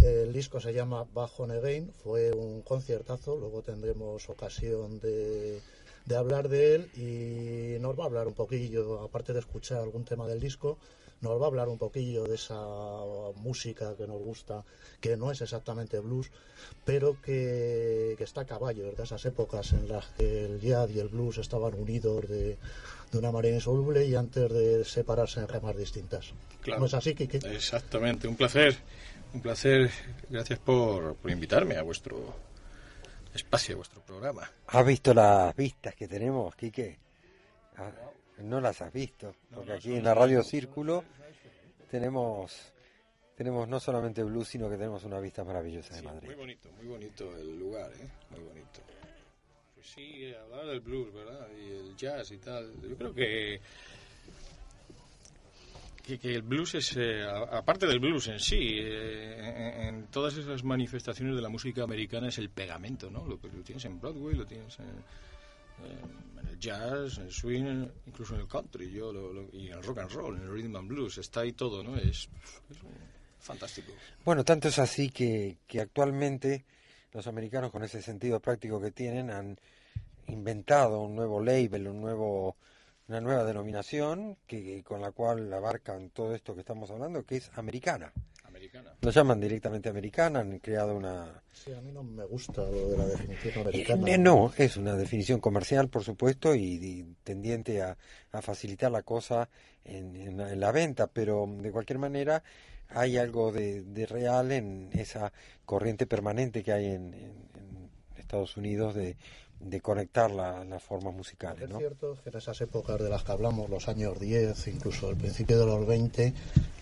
[0.00, 5.60] El disco se llama Bajo Again, fue un conciertazo, luego tendremos ocasión de,
[6.06, 10.04] de hablar de él y nos va a hablar un poquillo, aparte de escuchar algún
[10.04, 10.78] tema del disco,
[11.22, 12.60] nos va a hablar un poquillo de esa
[13.36, 14.64] música que nos gusta,
[15.00, 16.30] que no es exactamente blues,
[16.84, 20.98] pero que, que está a caballo, de esas épocas en las que el jazz y
[20.98, 22.58] el blues estaban unidos de,
[23.12, 26.32] de una manera insoluble y antes de separarse en ramas distintas.
[26.60, 26.80] Claro.
[26.80, 27.38] ¿No es así, Kike?
[27.54, 28.76] Exactamente, un placer,
[29.32, 29.90] un placer.
[30.28, 32.34] Gracias por, por invitarme a vuestro
[33.32, 34.50] espacio, a vuestro programa.
[34.66, 36.98] ¿Has visto las vistas que tenemos, Quique?
[37.76, 37.90] Ah,
[38.42, 41.04] No las has visto, porque aquí en la Radio Círculo
[41.90, 42.72] tenemos
[43.36, 46.26] tenemos no solamente blues, sino que tenemos una vista maravillosa de Sí, Madrid.
[46.28, 48.08] muy bonito, muy bonito el lugar, ¿eh?
[48.30, 48.80] Muy bonito.
[49.74, 51.48] Pues sí, eh, hablar del blues, ¿verdad?
[51.58, 52.72] Y el jazz y tal.
[52.82, 53.60] Yo creo que
[56.04, 60.36] que, que el blues es, eh, aparte del blues en sí, eh, en, en todas
[60.36, 63.20] esas manifestaciones de la música americana es el pegamento, ¿no?
[63.24, 64.86] Lo, lo tienes en Broadway, lo tienes en,
[65.84, 69.82] en- el jazz, en el swing, incluso en el country, yo lo- y en el
[69.82, 71.96] rock and roll, en el rhythm and blues, está ahí todo, ¿no?
[71.96, 72.28] Es,
[72.70, 72.78] es
[73.40, 73.92] fantástico.
[74.24, 76.64] Bueno, tanto es así que, que actualmente
[77.12, 79.58] los americanos con ese sentido práctico que tienen han
[80.28, 82.56] inventado un nuevo label, un nuevo,
[83.08, 87.50] una nueva denominación que, con la cual abarcan todo esto que estamos hablando, que es
[87.56, 88.12] americana.
[88.62, 88.94] Americana.
[89.00, 91.42] Lo llaman directamente americana, han creado una...
[91.52, 94.08] Sí, a mí no me gusta lo de la definición americana.
[94.08, 97.96] Eh, no, es una definición comercial, por supuesto, y, y tendiente a,
[98.32, 99.48] a facilitar la cosa
[99.84, 102.42] en, en la- en la venta, pero de cualquier manera
[102.88, 105.32] hay algo de, de real en esa
[105.64, 109.16] corriente permanente que hay en, en- en Estados Unidos de,
[109.64, 111.78] de conectar la- las formas musicales, es ¿no?
[111.78, 115.16] cierto es que en esas épocas de las que hablamos, los años 10, incluso el
[115.16, 116.34] principio de los 20,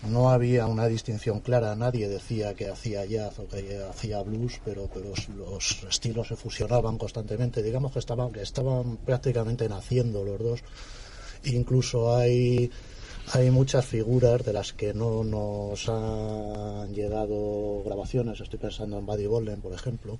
[0.09, 1.75] no había una distinción clara.
[1.75, 6.97] Nadie decía que hacía jazz o que hacía blues, pero, pero los estilos se fusionaban
[6.97, 7.61] constantemente.
[7.61, 10.63] Digamos que estaban, que estaban prácticamente naciendo los dos.
[11.43, 12.69] Incluso hay,
[13.33, 18.39] hay muchas figuras de las que no nos han llegado grabaciones.
[18.41, 20.19] Estoy pensando en Buddy Bolden, por ejemplo,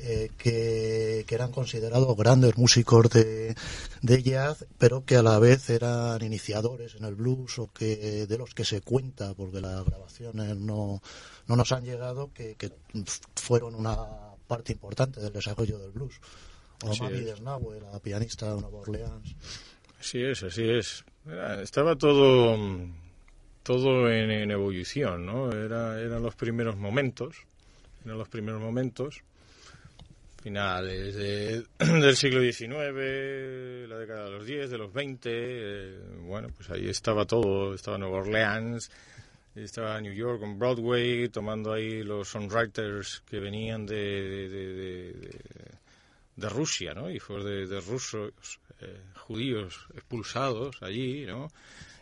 [0.00, 3.54] eh, que, que eran considerados grandes músicos de,
[4.02, 8.38] de jazz, pero que a la vez eran iniciadores en el blues o que de
[8.38, 11.02] los que se cuenta, porque las grabaciones no,
[11.46, 12.72] no nos han llegado, que, que
[13.34, 13.96] fueron una
[14.46, 16.14] parte importante del desarrollo del blues.
[16.82, 17.26] O Mami es.
[17.26, 19.36] Desnaue, la pianista de Nueva Orleans.
[20.00, 21.04] Así es, así es.
[21.26, 22.56] Era- Estaba todo,
[23.62, 25.52] todo en, en ebullición, ¿no?
[25.52, 27.36] Era, eran los primeros momentos,
[28.04, 29.22] eran los primeros momentos,
[30.42, 36.48] finales de- del siglo XIX, la década de los 10, de los 20, eh, bueno,
[36.56, 38.90] pues ahí estaba todo, estaba Nueva Orleans,
[39.54, 45.30] estaba New York con Broadway, tomando ahí los songwriters que venían de, de, de-
[46.48, 47.10] de- Rusia, ¿no?
[47.10, 48.32] Hijos de, de rusos,
[48.80, 51.48] eh, judíos expulsados allí, ¿no?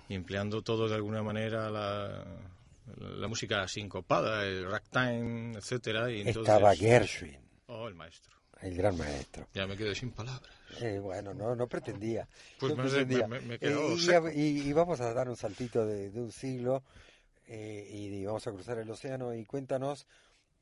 [0.08, 2.24] Y empleando todo de alguna manera la,
[2.98, 6.10] la música sincopada, el ragtime, etcétera.
[6.10, 8.34] Y entonces, Estaba Gershwin, Oh, el maestro.
[8.62, 9.46] el gran maestro.
[9.54, 10.50] Ya me quedé sin palabras.
[10.80, 12.26] Eh, bueno, no, no pretendía.
[12.58, 13.26] Pues no pretendía.
[13.26, 16.82] me- Eh, y, vamos a dar un saltito de, de un siglo
[17.46, 20.06] eh, y vamos a cruzar el océano y cuéntanos,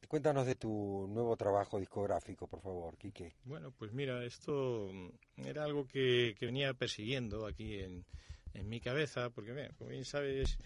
[0.08, 3.34] cuéntanos de tu nuevo trabajo discográfico, por favor, Quique.
[3.44, 8.04] Bueno, pues mira, esto mm, era algo que, venía persiguiendo aquí en,
[8.64, 10.56] mi cabeza, porque mira, como bien sabes,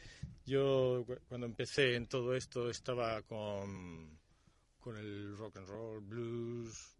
[0.46, 4.16] yo cu- cuando empecé en todo esto estaba con,
[4.96, 6.96] el rock and roll, blues,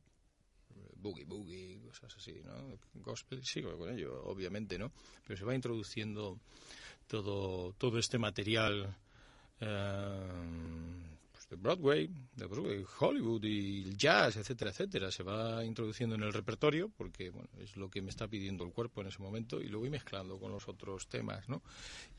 [0.97, 2.79] boogie boogie, cosas así, ¿no?
[2.95, 4.91] Gospel, sigo con ello, obviamente, ¿no?
[5.27, 6.39] Pero se va introduciendo
[7.07, 8.97] todo, todo este material
[9.61, 11.10] eh,
[11.57, 15.11] Broadway, de Broadway, Hollywood y el jazz, etcétera, etcétera.
[15.11, 18.73] Se va introduciendo en el repertorio porque bueno, es lo que me está pidiendo el
[18.73, 21.63] cuerpo en ese momento y lo voy mezclando con los otros temas, ¿no?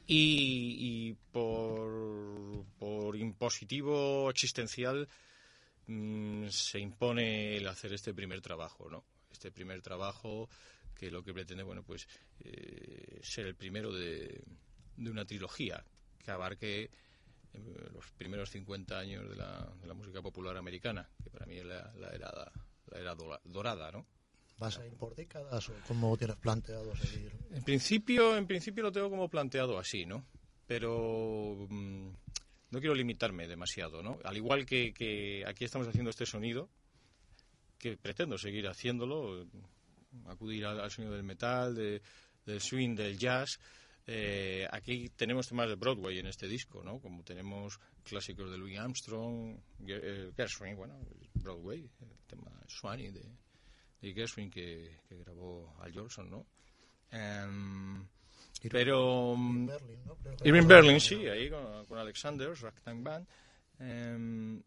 [0.07, 5.07] Y, por, por impositivo existencial
[5.88, 9.05] mm, se impone el hacer este primer trabajo, ¿no?
[9.32, 10.49] Este primer trabajo
[10.93, 12.07] que lo que pretende, bueno, pues
[12.41, 14.43] eh, ser el primero de,
[14.97, 15.84] de una trilogía
[16.23, 16.91] que abarque
[17.53, 21.65] los primeros 50 años de la, de la música popular americana, que para mí es
[21.65, 22.51] la, la era,
[22.87, 24.05] la era dorada, ¿no?
[24.57, 27.31] ¿Vas a ir por décadas o cómo tienes planteado seguir?
[27.51, 30.25] En principio, en principio lo tengo como planteado así, ¿no?
[30.67, 32.09] Pero mm,
[32.69, 34.19] no quiero limitarme demasiado, ¿no?
[34.23, 36.69] Al igual que, que aquí estamos haciendo este sonido,
[37.77, 39.47] que pretendo seguir haciéndolo,
[40.27, 42.01] acudir al, al sonido del metal, de-
[42.45, 43.59] del swing, del jazz.
[44.07, 46.99] Eh, aquí tenemos temas de Broadway en este disco, ¿no?
[46.99, 50.99] Como tenemos clásicos de Louis Armstrong, eh, Gershwin, bueno,
[51.35, 53.23] Broadway, el tema Swanee de,
[54.01, 56.45] de Gershwin que, que grabó Al Jolson, ¿no?
[57.11, 58.07] Em,
[58.69, 59.69] pero mm,
[60.43, 63.27] Irving Berlin, sí, ahí con, con Alexander, Ragtime Band.
[63.79, 64.61] Em,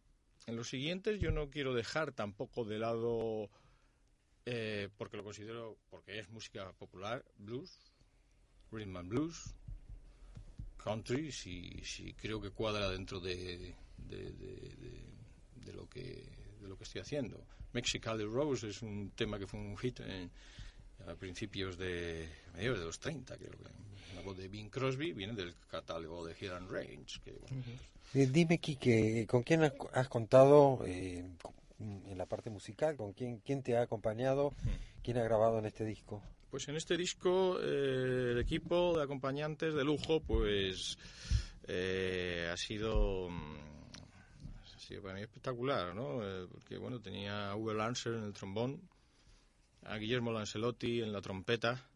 [0.46, 3.48] en los siguientes yo no quiero dejar tampoco de lado,
[4.44, 7.78] eh, porque lo considero, porque es música popular, blues,
[8.74, 9.54] rhythm and blues,
[10.82, 13.34] country, si, si creo que cuadra dentro de,
[13.98, 15.04] de, de- de-
[15.64, 16.24] de lo que
[16.60, 17.42] de lo que estoy haciendo.
[17.72, 20.30] Mexicali Rose es un tema que fue un hit en-
[21.08, 24.14] a principios de mediados de los 30, creo que.
[24.14, 27.62] La voz de Bing Crosby viene del catálogo de Here and Range, que bueno,
[28.14, 31.24] Eh, dime, Quique, ¿con quién has, has contado eh,
[31.80, 32.96] en la parte musical?
[32.96, 34.52] ¿Con quién, quién te ha acompañado?
[35.02, 36.22] ¿Quién ha grabado en este disco?
[36.54, 40.96] Pues en este disco eh, el equipo de acompañantes de lujo pues
[41.66, 43.56] eh, ha sido mm,
[44.72, 46.22] ha sido para mí espectacular, ¿no?
[46.22, 48.88] Eh, porque bueno tenía a Uwe Lancer en el trombón,
[49.82, 51.90] a Guillermo Lancelotti en la trompeta,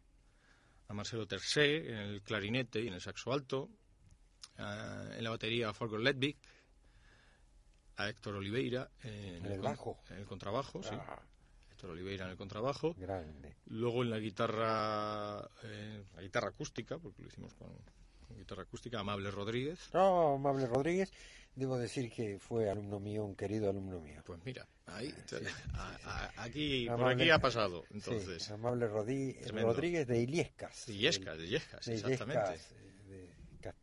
[0.89, 3.69] a Marcelo Tercé en el clarinete y en el saxo alto,
[4.57, 6.35] a- en la batería a Folker Ledvig,
[7.95, 10.03] a Héctor Oliveira en, En el con- bajo.
[10.09, 10.95] en el contrabajo, sí.
[11.79, 12.93] Ah, Héctor Oliveira en el contrabajo.
[12.97, 13.55] grande.
[13.67, 17.69] Luego en la guitarra, eh, la guitarra acústica, porque lo hicimos con,
[18.27, 19.89] con guitarra acústica, Amable Rodríguez.
[19.93, 21.09] No, Amable Rodríguez,
[21.55, 24.21] debo decir que fue alumno mío, un querido alumno mío.
[24.25, 25.13] Pues mira, ahí,
[25.73, 28.51] a- a- aquí, por aquí ha pasado, Sí, entonces.
[28.51, 29.37] Amable Rodí-.
[29.49, 30.85] Rodríguez de Illescas.
[30.87, 32.43] De Illescas, de Illescas, de exactamente.
[32.49, 32.71] Illescas,
[33.07, 33.75] eh, de, Cas-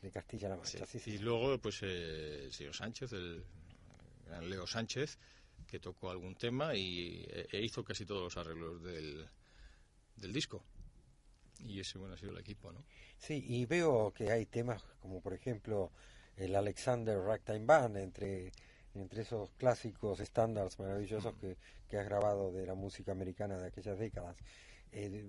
[0.00, 0.78] de Castilla-La Mancha.
[0.78, 3.44] Sí, sí, sí, Y luego, pues, eh, el señor Sánchez, el
[4.26, 5.18] gran Leo Sánchez,
[5.72, 9.26] que tocó algún tema y e- e hizo casi todos los arreglos del,
[10.16, 10.62] del disco.
[11.60, 12.84] Y ese, bueno, ha sido el equipo, ¿no?
[13.16, 15.90] Sí, y veo que hay temas como por ejemplo
[16.36, 18.52] el Alexander Ragtime Band, entre,
[18.94, 21.56] entre esos clásicos estándares maravillosos que,
[21.88, 24.36] que has grabado de la música americana de aquellas décadas.
[24.92, 25.24] Eh,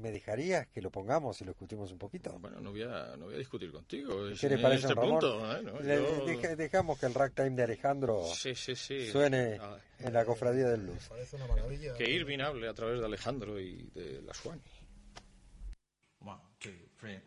[0.00, 2.38] ¿Me dejarías que lo pongamos y lo escuchemos un poquito?
[2.38, 4.28] Bueno, no voy a, no voy a discutir contigo.
[4.28, 5.10] es- ¿Qué le parece, este Ramón?
[5.18, 5.62] punto, ¿eh?
[5.62, 9.08] No, Le- yo- deja- dejamos que el Ragtime de Alejandro Sí, sí, sí.
[9.10, 11.08] suene Ah, en la cofradía del blues.
[11.08, 11.94] parece una maravilla.
[11.94, 14.62] Que Irving hable a través de Alejandro y de la Swan.
[16.20, 16.70] One, two,
[17.00, 17.20] three.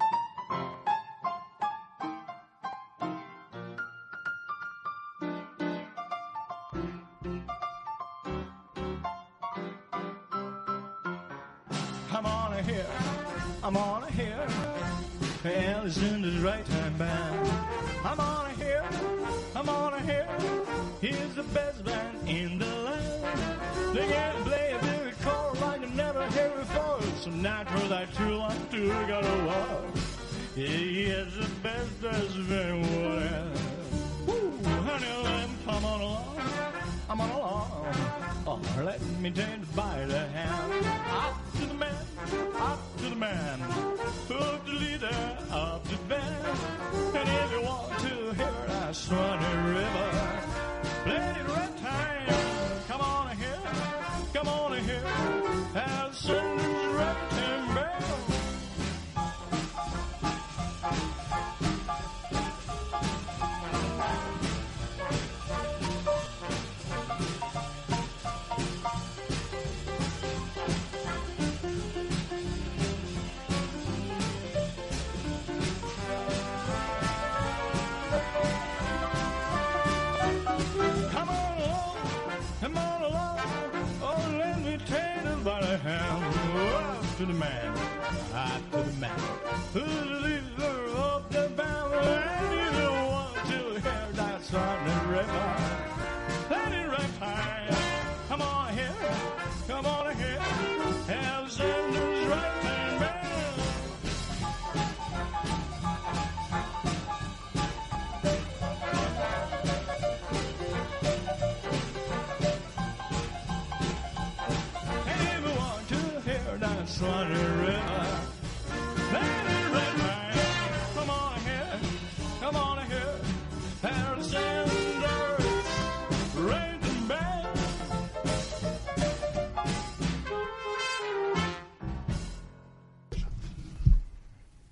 [13.71, 14.47] I'm on a here.
[15.45, 17.49] Alexander's right hand band.
[18.03, 18.83] I'm on a here,
[19.55, 20.27] I'm on a here.
[20.99, 23.95] He's the best band in the land.
[23.95, 26.97] They can play a big chord like you never heard before.
[26.99, 29.83] It's so natural that you want to go to war.
[30.53, 33.53] He is the best there's been one.
[34.25, 34.51] Woo,
[34.83, 36.41] honey, come on along.
[37.09, 37.50] I'm on along.
[38.53, 40.85] Oh, let me you by the hand.
[41.09, 42.05] Up to the man,
[42.57, 43.59] up to the man.
[44.27, 46.45] Who's the leader of the band?
[47.15, 50.09] And if you want to hear that Swanee River,
[51.05, 52.35] play it right time.
[52.89, 53.61] Come on here,
[54.33, 55.03] come on here.
[55.73, 56.50] And Sunday's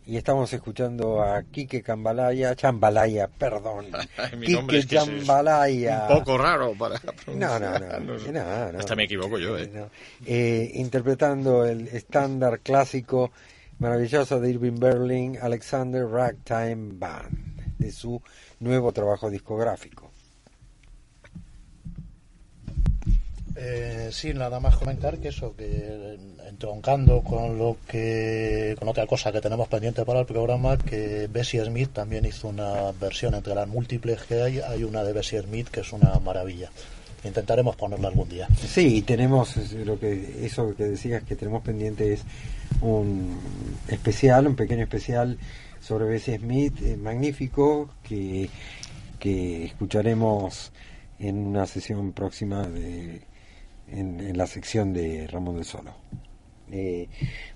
[0.10, 3.86] y estamos escuchando a Quique Cambalaya, Chambalaya, perdón.
[4.40, 6.08] Mi Quique es que Chambalaya.
[6.10, 8.32] Un poco raro para No, no, no, pronunciar, no, sé.
[8.32, 8.80] no, no.
[8.80, 9.70] Hasta me equivoco yo, ¿eh?
[9.72, 9.88] No.
[10.26, 13.32] Eh, interpretando el estándar clásico
[13.78, 18.20] maravilloso de Irving Berlin, Alexander Ragtime Band, de su
[18.62, 20.09] nuevo trabajo discográfico.
[23.62, 26.18] Eh, sí, nada más comentar que eso, que eh,
[26.48, 31.66] entroncando con lo que con otra cosa que tenemos pendiente para el programa, que Bessie
[31.66, 35.68] Smith también hizo una versión entre las múltiples que hay, hay una de Bessie Smith
[35.68, 36.72] que es una maravilla.
[37.26, 38.48] Intentaremos ponerla algún día.
[38.66, 42.22] Sí, tenemos lo que eso que decías que tenemos pendiente es
[42.80, 43.38] un
[43.90, 45.38] especial, un pequeño especial
[45.82, 48.50] sobre Bessie Smith, eh, magnífico, que,
[49.20, 50.72] que escucharemos
[51.20, 53.22] en una sesión próxima de,
[53.92, 55.94] en, la sección de Ramón del Solo.
[56.72, 57.08] Eh,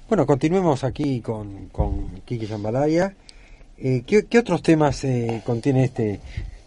[0.07, 3.13] bueno, continuemos aquí con, con Kiki Zambalaya.
[3.77, 6.19] Eh, ¿qué, otros temas eh, contiene este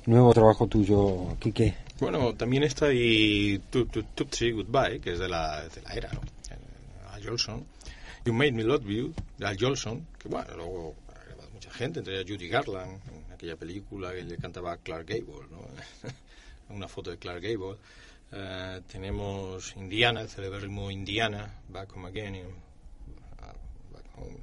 [0.06, 1.74] nuevo trabajo tuyo, Quique?
[1.98, 6.12] Bueno, también está ahí Tu- Tu- Tootsie Goodbye, que es de la, de la era,
[6.12, 6.20] ¿no?
[7.12, 7.64] Al Jolson.
[8.24, 12.00] You Made Me Love You, de Al Jolson, que bueno, luego ha grabado mucha gente,
[12.00, 15.60] entre ellas Judy Garland, en aquella película que le cantaba Clark Gable, ¿no?
[16.74, 17.76] Una foto de Clark Gable.
[18.32, 20.28] Eh, tenemos Indiana, el
[20.90, 22.66] Indiana, Back Home Again, in-
[23.92, 24.38] Back Home.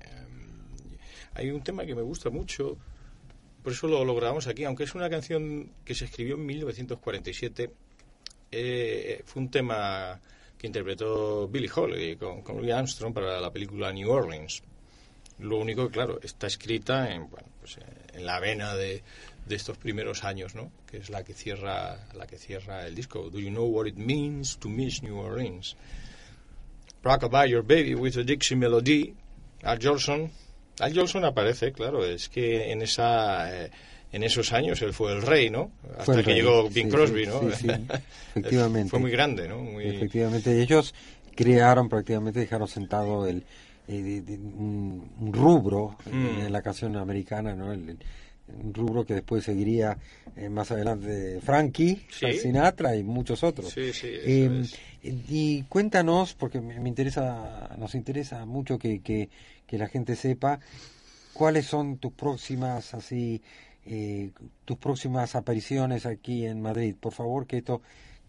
[0.00, 0.96] Em,
[1.34, 2.76] hay un tema que me gusta mucho,
[3.62, 7.70] por eso lo, lo grabamos aquí, aunque es una canción que se escribió en 1947,
[8.52, 10.20] eh, fue un tema
[10.56, 14.62] que interpretó Billy Holiday con, con Louis Armstrong para la película New Orleans.
[15.40, 17.82] Lo único que, claro, está escrita en, bueno, pues, eh,
[18.14, 19.02] en la vena de,
[19.46, 20.70] de estos primeros años, ¿no?
[20.90, 23.30] Que es la que cierra la que cierra el disco.
[23.30, 25.76] Do you know what it means to miss New Orleans?
[27.02, 29.14] Rockabye Your Baby with a Dixie Melody.
[29.62, 30.30] Al Jolson.
[30.80, 33.70] Al Jolson aparece, claro, es que en esa eh,
[34.12, 35.70] en esos años él fue el rey, ¿no?
[35.98, 37.40] Hasta que rey, llegó Bing sí, Crosby, ¿no?
[37.52, 37.68] sí, sí,
[38.34, 38.90] efectivamente.
[38.90, 39.58] fue muy grande, ¿no?
[39.58, 39.84] Muy...
[39.86, 40.94] Efectivamente, ellos
[41.34, 43.44] crearon prácticamente, dejaron sentado el,
[43.88, 46.40] eh, un, rubro Mm.
[46.46, 47.72] en la canción americana, ¿no?
[47.72, 47.98] El-
[48.48, 49.98] un rubro que después seguiría
[50.36, 52.32] eh, más adelante Frankie, Sí.
[52.34, 53.70] Sinatra y muchos otros.
[53.72, 54.64] Sí, sí, eso Eh,
[55.28, 59.28] y cuéntanos, porque me, interesa, nos interesa mucho que, que,
[59.66, 60.58] que la gente sepa
[61.32, 63.40] cuáles son tus próximas así
[63.84, 64.30] eh,
[64.64, 66.96] tus próximas apariciones aquí en Madrid.
[66.98, 67.82] Por favor, que esto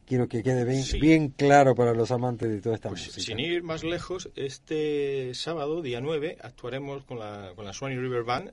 [0.06, 3.26] quiero que quede bien, bien claro para los amantes de toda esta Pues, música.
[3.26, 8.24] sin ir más lejos, este sábado, día 9, actuaremos con la, con la Swanee River
[8.24, 8.52] Band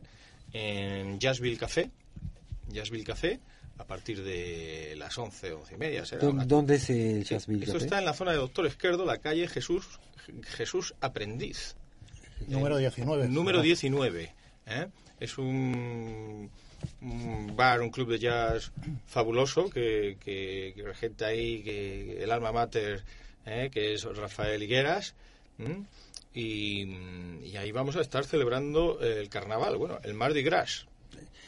[0.54, 1.90] en Jazzville Café.
[2.70, 3.40] Jazzville Café,
[3.76, 6.06] a partir de las 11, 11 y media.
[6.06, 7.84] será ¿Dó- una- ¿Dónde es el Jazzville Esto Café?
[7.84, 10.00] está en la zona de Doctor Esquerdo, la calle Jesús,
[10.56, 11.76] Jesús Aprendiz.
[12.48, 13.28] Número 19.
[13.28, 13.62] Número ¿no?
[13.64, 14.32] 19.
[14.66, 14.86] ¿eh?
[15.20, 16.50] Es un,
[17.02, 18.72] un bar, un club de jazz
[19.06, 23.04] fabuloso que, que, que regenta ahí que el alma mater,
[23.46, 23.70] ¿eh?
[23.72, 25.14] que es Rafael Higueras.
[26.34, 26.82] Y,
[27.44, 30.86] y ahí vamos a estar celebrando el carnaval, bueno, el Mardi Gras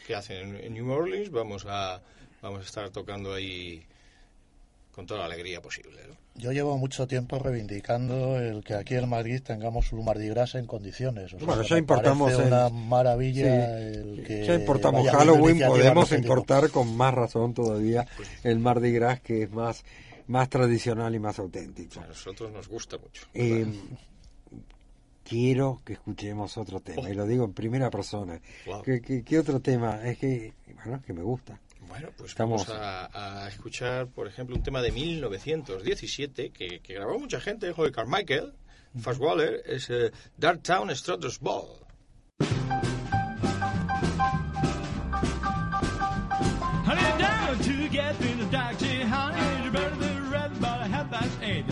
[0.07, 1.31] que hacen en- en New Orleans.
[1.31, 2.01] Vamos a,
[2.41, 3.83] vamos a estar tocando ahí
[4.93, 6.01] con toda la alegría posible.
[6.09, 6.15] ¿no?
[6.37, 10.67] Yo llevo mucho tiempo reivindicando el que aquí en Madrid tengamos un Mardi Gras en
[10.67, 11.35] condiciones.
[11.35, 13.99] O sea, Bueno, ya importamos el- una maravilla Sí.
[13.99, 18.07] el que ya importamos Halloween, podemos importar con más razón todavía
[18.45, 19.85] el Mardi Gras, que es más,
[20.29, 22.01] más tradicional y más auténtico.
[22.01, 23.27] A nosotros nos gusta mucho.
[23.35, 23.67] Eh,
[25.29, 28.41] quiero que escuchemos otro tema, y lo digo en primera persona.
[28.67, 28.83] Wow.
[28.83, 30.01] ¿Qué, qué, qué otro tema?
[30.05, 30.55] Es que,
[30.85, 31.59] bueno, que me gusta.
[31.89, 36.95] Bueno, pues Estamos- vamos a, a escuchar, por ejemplo, un tema de 1917 que, que
[36.95, 38.55] grabó mucha gente, hijo de Carmichael,
[39.01, 41.67] Fast Waller, es eh, Dark Town Strutters Ball.
[46.89, 48.59] Honey, down to get in the
[49.07, 51.65] honey, you better be ready by half past eight.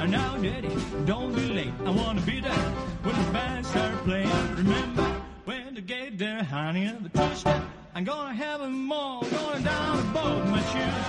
[0.00, 0.70] And now, Daddy,
[1.04, 1.72] don't be late.
[1.84, 4.54] I wanna be there when the band start playing.
[4.56, 7.62] Remember when the gate there, honey, the two-step.
[7.94, 11.06] I'm gonna have 'em all going down to both my shoes.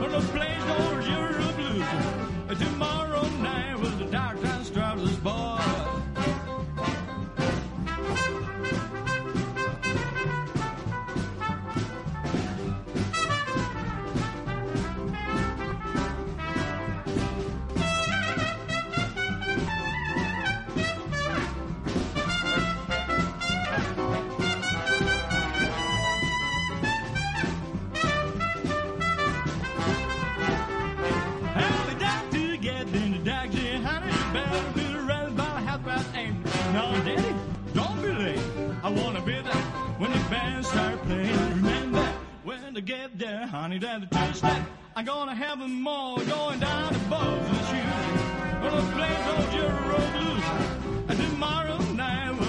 [0.00, 1.88] When the place over Euro blues.
[2.48, 5.91] And tomorrow night was the dark town Stratus boy.
[40.08, 42.04] Band start playing, remember
[42.42, 44.66] when to get there, honey, that touch that.
[44.96, 48.62] I'm gonna have them all going down to Bozeman.
[48.62, 49.14] Gonna play
[49.52, 50.44] Jerry Road blues.
[51.08, 52.41] And tomorrow night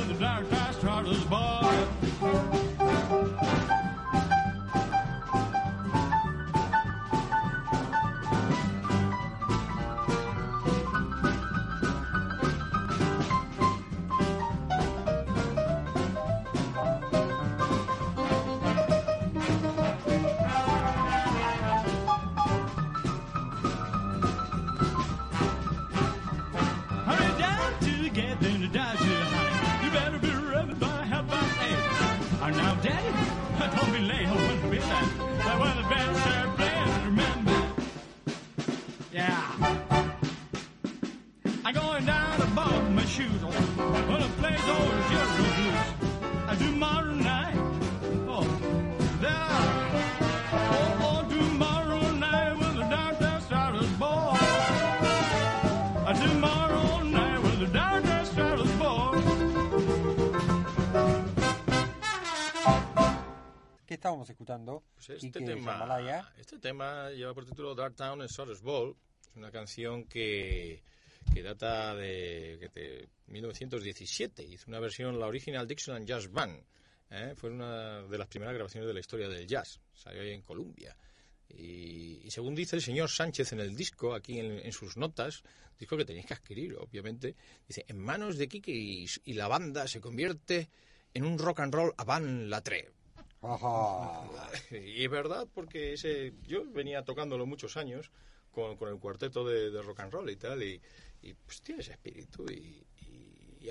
[34.86, 35.44] I want to be there.
[35.44, 37.58] But when the band start playing, remember.
[39.14, 39.44] Yeah.
[41.66, 43.42] I'm going down to bought my shoes.
[43.42, 45.43] Gonna play those Jerry
[64.04, 64.84] estábamos escuchando?
[64.96, 66.34] Pues este Quique tema, Yamalaya.
[66.38, 68.94] este tema lleva por título Dark Town and Sorrows Ball.
[69.32, 70.84] Es una canción que,
[71.34, 74.44] que data de, de 1917.
[74.44, 76.66] Hizo una versión, la original Dixon Jazz Band.
[77.12, 77.34] ¿eh?
[77.38, 79.80] Fue una de las primeras grabaciones de la historia del jazz.
[79.94, 80.98] Salió ahí en Colombia.
[81.48, 85.44] Y, y según dice el señor Sánchez en el disco, aquí en, en sus notas,
[85.80, 89.88] disco que tenéis que adquirir, obviamente, dice, en manos de Quique y, y la banda
[89.88, 90.70] se convierte
[91.14, 92.92] en un rock and roll avant la tre.
[94.72, 98.12] Y es verdad, porque ese, yo venía tocándolo muchos años
[98.52, 100.82] con, con el cuarteto de, rock and roll y tal, y,
[101.46, 102.46] pues tiene ese espíritu.
[102.50, 102.84] Y,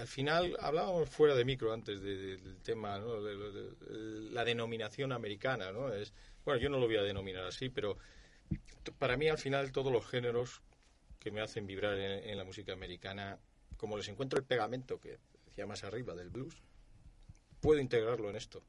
[0.00, 3.18] al final hablábamos fuera de micro antes de- de- del tema, ¿no?
[3.18, 5.92] la denominación americana, ¿no?
[5.92, 6.14] Es,
[6.46, 7.98] bueno, yo no lo voy a denominar así, pero
[8.98, 10.62] para mí al final todos los géneros
[11.18, 13.38] que me hacen vibrar en, en la música americana,
[13.76, 16.62] como les encuentro el pegamento que decía más arriba del blues,
[17.60, 18.62] puedo integrarlo en esto.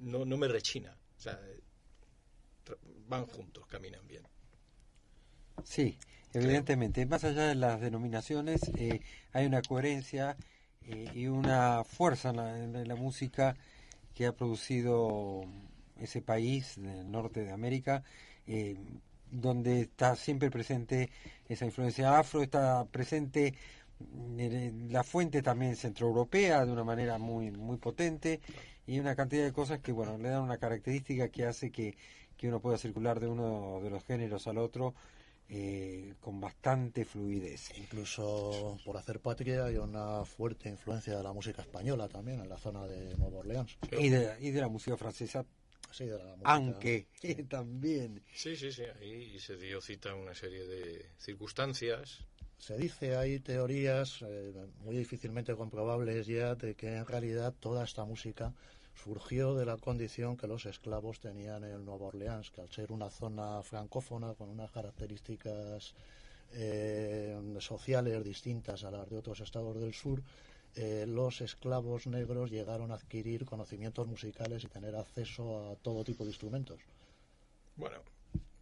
[0.00, 0.96] No, no me rechina.
[1.16, 1.38] O sea,
[3.06, 4.22] van juntos, caminan bien.
[5.64, 5.98] Sí,
[6.32, 7.04] evidentemente.
[7.06, 9.00] Más allá de las denominaciones, eh,
[9.32, 10.36] hay una coherencia
[10.86, 13.56] eh, y una fuerza en la, en la música
[14.14, 15.44] que ha producido
[15.98, 18.02] ese país del norte de América,
[18.46, 18.76] eh,
[19.30, 21.10] donde está siempre presente
[21.48, 23.54] esa influencia afro, está presente
[24.38, 28.40] eh, la fuente también centroeuropea de una manera muy muy potente
[28.86, 31.96] y una cantidad de cosas que bueno le dan una característica que hace que,
[32.36, 34.94] que uno pueda circular de uno de los géneros al otro
[35.48, 37.76] eh, con bastante fluidez.
[37.76, 42.56] Incluso por hacer patria hay una fuerte influencia de la música española también en la
[42.56, 43.76] zona de Nueva Orleans.
[43.98, 45.44] Y de, y de la música francesa,
[45.90, 47.08] Sí, de la música- aunque
[47.48, 48.22] también.
[48.32, 48.82] Sí, sí, sí.
[49.00, 52.20] Ahí se dio cita a una serie de circunstancias.
[52.60, 54.52] Se dice, hay teorías eh,
[54.84, 58.52] muy difícilmente comprobables ya de que en realidad toda esta música
[58.94, 63.08] surgió de la condición que los esclavos tenían en Nueva Orleans, que al ser una
[63.08, 65.94] zona francófona con unas características
[66.52, 70.22] eh, sociales distintas a las de otros estados del sur,
[70.76, 76.24] eh, los esclavos negros llegaron a adquirir conocimientos musicales y tener acceso a todo tipo
[76.24, 76.78] de instrumentos.
[77.76, 78.02] Bueno,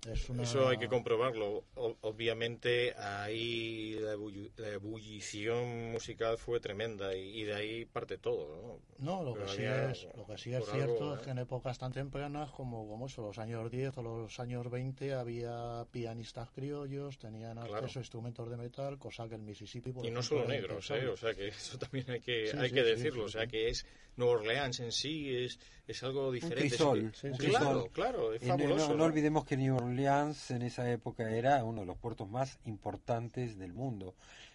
[0.06, 0.42] Es una...
[0.44, 1.64] eso hay que comprobarlo.
[1.74, 8.56] Obviamente ahí la, ebulli- la ebullición musical fue tremenda y, y de ahí parte todo,
[8.62, 8.80] ¿no?
[8.98, 11.24] No, lo que sí había- es, lo que sí es cierto algo, es ¿eh?
[11.24, 15.84] que en épocas tan tempranas como, eso, los años 10 o los años 20 había
[15.90, 17.74] pianistas criollos, tenían Claro.
[17.76, 19.92] acceso a instrumentos de metal, cosa que el Mississippi...
[19.92, 21.06] por Y no ejemplo, solo negros, ¿eh?
[21.08, 23.24] O sea que eso también hay que, Sí, hay sí, que decirlo.
[23.24, 23.84] o sea que es
[24.18, 26.66] Nueva Orleans en sí, es, es algo diferente.
[26.66, 27.90] es crisol, que- un claro, crisol.
[27.92, 28.88] claro, es Eh, no- fabuloso.
[28.90, 32.58] no, no olvidemos que New Orleans en esa época era uno de los puertos más
[32.66, 34.14] importantes del mundo.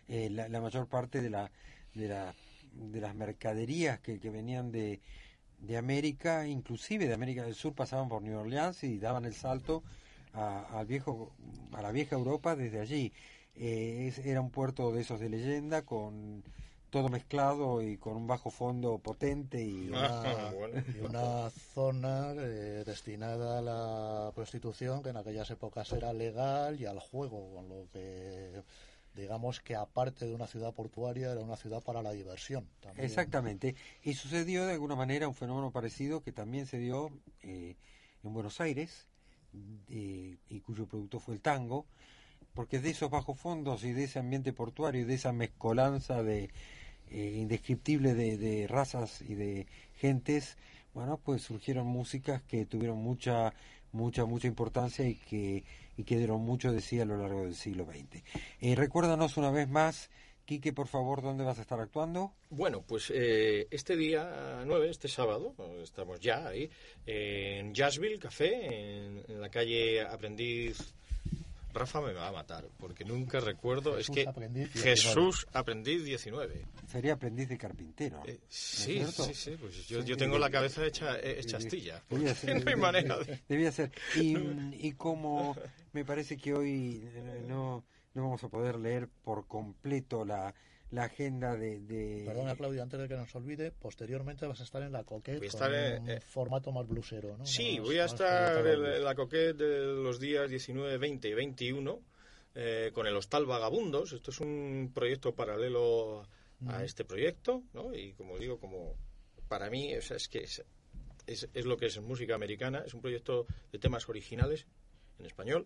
[0.10, 1.50] Eh, la, la mayor parte de, la,
[1.94, 2.34] de, la,
[2.74, 5.00] de las mercaderías que, que venían de,
[5.60, 9.82] de América, inclusive de América del Sur, pasaban por New Orleans y daban el salto
[10.34, 11.32] a, al viejo,
[11.72, 13.14] a la vieja Europa desde allí.
[13.56, 16.44] Eh, es- era un puerto de esos de leyenda con
[16.94, 20.52] todo mezclado y con un bajo fondo potente y Ah,
[20.96, 26.86] y una zona eh, destinada a la prostitución que en aquellas épocas era legal y
[26.86, 28.62] al juego, con lo que
[29.16, 32.70] digamos que aparte de una ciudad portuaria era una ciudad para la diversión.
[32.80, 33.06] también.
[33.06, 33.74] Exactamente.
[34.04, 37.10] Y sucedió de alguna manera un fenómeno parecido que también se dio
[37.42, 37.76] eh,
[38.24, 39.08] en Buenos Aires
[39.90, 41.88] eh, y cuyo producto fue el tango,
[42.54, 46.52] porque de esos bajos fondos y de ese ambiente portuario y de esa mezcolanza de
[47.12, 50.58] eh, indescriptible de, razas y de gentes
[50.94, 53.54] bueno, pues surgieron músicas que tuvieron mucha,
[53.92, 55.64] mucha, mucha importancia y que,
[55.98, 58.24] y que dieron mucho de sí a lo largo del siglo XX.
[58.62, 60.12] Eh, recuérdanos una vez más,
[60.46, 62.34] Quique, por favor, ¿dónde vas a estar actuando?
[62.50, 66.70] Bueno, pues eh, este día 9, este sábado, estamos ya ahí,
[67.06, 70.94] en Jazzville Café, en la calle Aprendiz
[71.74, 73.96] Rafa me va a matar, porque nunca recuerdo.
[73.98, 74.84] Jesús es que Aprendiz 19.
[74.96, 76.66] Jesús Aprendiz 19.
[76.88, 78.22] Sería aprendiz de carpintero.
[78.26, 79.58] Eh, ¿no sí, sí, sí.
[79.60, 82.04] Pues yo, Sí, yo tengo la cabeza hecha, eh, hecha astilla.
[82.10, 83.92] Debía porque ser, no hay manera de- debía ser.
[84.16, 84.36] Y,
[84.88, 85.56] y como
[85.94, 87.84] me parece que hoy eh, no,
[88.14, 90.54] no vamos a poder leer por completo la,
[90.94, 91.80] la agenda de...
[91.80, 95.40] de- Perdona, Claudio, antes de que nos olvide, posteriormente vas a estar en la Coquette
[95.40, 97.46] Voy a con estar en- un eh, formato más blusero, ¿no?
[97.46, 102.00] Sí, Más- voy a estar en la coquette de los días 19, 20 y 21
[102.56, 104.14] eh, con el Hostal Vagabundos.
[104.14, 106.28] Esto es un proyecto paralelo
[106.68, 107.94] a este proyecto, ¿no?
[107.94, 108.96] Y como digo, como
[109.48, 110.64] para mí o sea, es que es,
[111.26, 112.84] es, es lo que es música americana.
[112.86, 114.68] Es un proyecto de temas originales
[115.20, 115.66] en español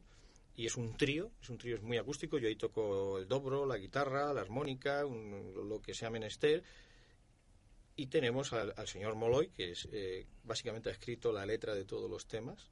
[0.57, 2.37] y es un trío, es un trío es muy acústico.
[2.37, 6.63] Yo ahí toco el dobro, la guitarra, la armónica, un- lo que sea menester.
[7.95, 11.85] Y tenemos al, al señor Moloy, que es, eh, básicamente ha escrito la letra de
[11.85, 12.67] todos los temas.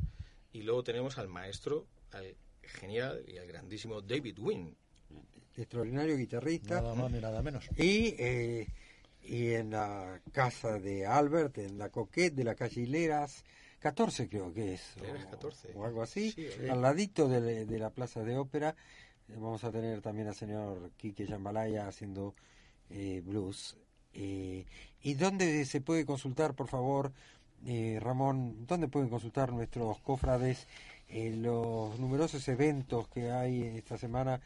[0.52, 4.76] Y luego tenemos al maestro, al genial y al grandísimo David Wynn.
[5.56, 6.82] extraordinario guitarrista.
[6.82, 7.66] Nada más ni nada menos.
[7.78, 8.68] Y, eh,
[9.24, 13.44] y en la casa de Albert, en la Coquette de la calle Hileras,
[13.86, 15.70] 14 creo que es, o, 14.
[15.76, 16.68] o algo así, Sí, sí.
[16.68, 18.76] al ladito de, la- de la plaza de ópera.
[19.30, 22.34] Eh, Vamos a tener también al señor Quique Jambalaya haciendo
[22.90, 23.78] eh, blues.
[24.14, 24.66] Eh,
[25.04, 27.12] ¿Y dónde se puede consultar, por favor,
[27.68, 30.68] eh, Ramón, dónde pueden consultar nuestros cofrades
[31.08, 34.42] eh, los numerosos eventos que hay esta semana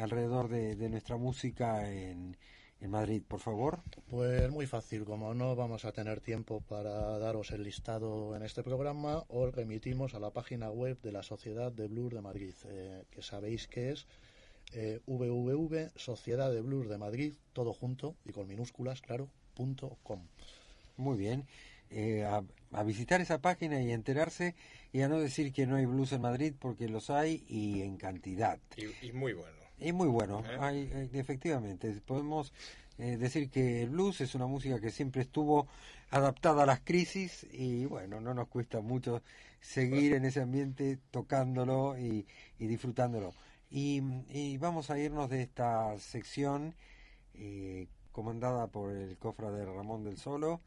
[0.00, 2.36] alrededor de, de nuestra música en,
[2.80, 3.80] en Madrid, por favor?
[4.08, 8.62] Pues muy fácil, como no vamos a tener tiempo para daros el listado en este
[8.62, 13.04] programa, os remitimos a la página web de la Sociedad de Blues de Madrid, eh,
[13.10, 14.06] que sabéis que es
[14.72, 20.20] eh, www Sociedad de Blues de Madrid, todo junto y con minúsculas, claro, punto com.
[20.96, 21.46] Muy bien.
[21.88, 22.42] Eh, a,
[22.72, 24.56] a visitar esa página y enterarse
[24.92, 27.96] y a no decir que no hay blues en Madrid porque los hay y en
[27.96, 28.58] cantidad.
[28.76, 29.65] Y, y muy bueno.
[29.78, 30.56] Y muy bueno, ¿Eh?
[30.60, 32.52] hay, hay- efectivamente, podemos
[32.98, 35.66] eh, decir que el blues es una música que siempre estuvo
[36.10, 39.22] adaptada a las crisis y bueno, no nos cuesta mucho
[39.60, 42.26] seguir en ese ambiente tocándolo y,
[42.58, 43.34] y disfrutándolo.
[43.70, 44.00] Y,
[44.30, 46.74] y vamos a irnos de esta sección
[47.34, 50.60] eh, comandada por el cofra de Ramón del Solo.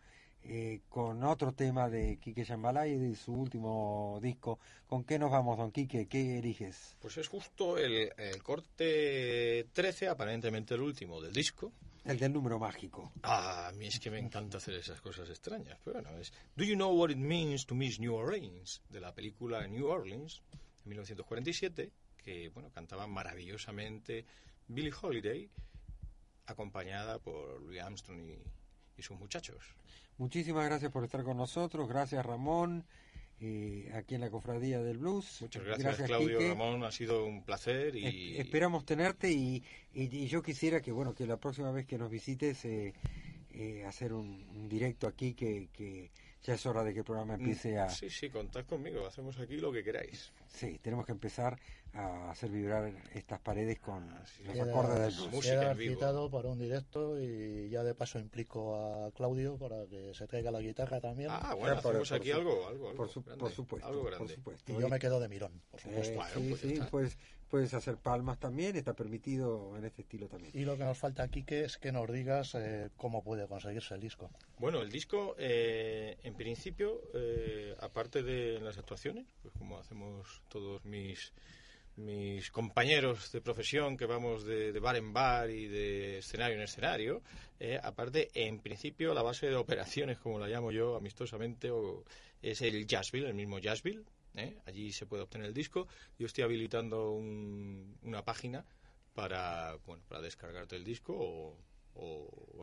[0.43, 4.59] Eh, con otro tema de Quique Chambalay de su último disco.
[4.87, 6.07] ¿Con qué nos vamos, don Quique?
[6.07, 6.95] ¿Qué eliges?
[6.99, 11.71] Pues es justo el, el corte 13, aparentemente el último del disco.
[12.05, 13.11] El del número mágico.
[13.23, 15.77] Ah, a mí es que me encanta hacer esas cosas extrañas.
[15.83, 18.81] Pero bueno, es Do You Know What It Means to Miss New Orleans?
[18.89, 20.41] De la película New Orleans,
[20.83, 24.25] de 1947, que bueno, cantaba maravillosamente
[24.67, 25.49] Billie Holiday,
[26.47, 28.39] acompañada por Louis Armstrong y,
[28.97, 29.75] y sus muchachos.
[30.23, 31.87] Muchísimas gracias por estar con nosotros.
[31.87, 32.85] Gracias, Ramón,
[33.39, 35.39] eh, aquí en la Cofradía del Blues.
[35.41, 36.49] Muchas gracias, Claudio Quique.
[36.49, 39.63] Ramón, ha sido un placer y Es- esperamos tenerte y,
[39.93, 42.93] y- y yo quisiera que, bueno, que la próxima vez que nos visites, eh,
[43.51, 46.11] eh, hacer un, un directo aquí, que, que
[46.43, 47.87] ya es hora de que el programa empiece a...
[47.87, 50.31] Mm, Sí, sí, contad conmigo, hacemos aquí lo que queráis.
[50.47, 51.57] Sí, tenemos que empezar
[51.93, 54.07] a hacer vibrar estas paredes con
[54.45, 54.61] los es.
[54.61, 55.31] acordes del blues.
[55.33, 60.27] Música citado para un directo y ya de paso implico a Claudio para que se
[60.27, 61.29] traiga la guitarra también.
[61.31, 63.87] Ah, bueno, por- hacemos por aquí su- algo, algo, algo Por, su- grande, por supuesto,
[63.87, 64.35] algo por grande.
[64.35, 64.71] supuesto.
[64.71, 66.15] y yo me quedo de mirón, por Eh, supuesto.
[66.15, 67.17] Bueno, sí, pues sí, pues,
[67.49, 70.51] puedes hacer palmas también, está permitido en este estilo también.
[70.55, 73.95] Y lo que nos falta aquí que es que nos digas eh, cómo puede conseguirse
[73.95, 74.29] el disco.
[74.59, 80.85] Bueno, el disco, eh, en principio, eh, aparte de las actuaciones, pues como hacemos todos
[80.85, 81.33] mis
[81.99, 86.61] mis compañeros de profesión que vamos de, de bar en bar y de escenario en
[86.63, 87.21] escenario,
[87.59, 92.03] eh, aparte, en principio, la base de operaciones, como la llamo yo amistosamente, o-
[92.41, 94.03] es el Jazzville, el mismo Jazzville.
[94.35, 94.57] ¿eh?
[94.65, 95.87] Allí se puede obtener el disco.
[96.17, 98.65] Yo estoy habilitando un- una página
[99.13, 101.57] para, bueno, para descargarte el disco o,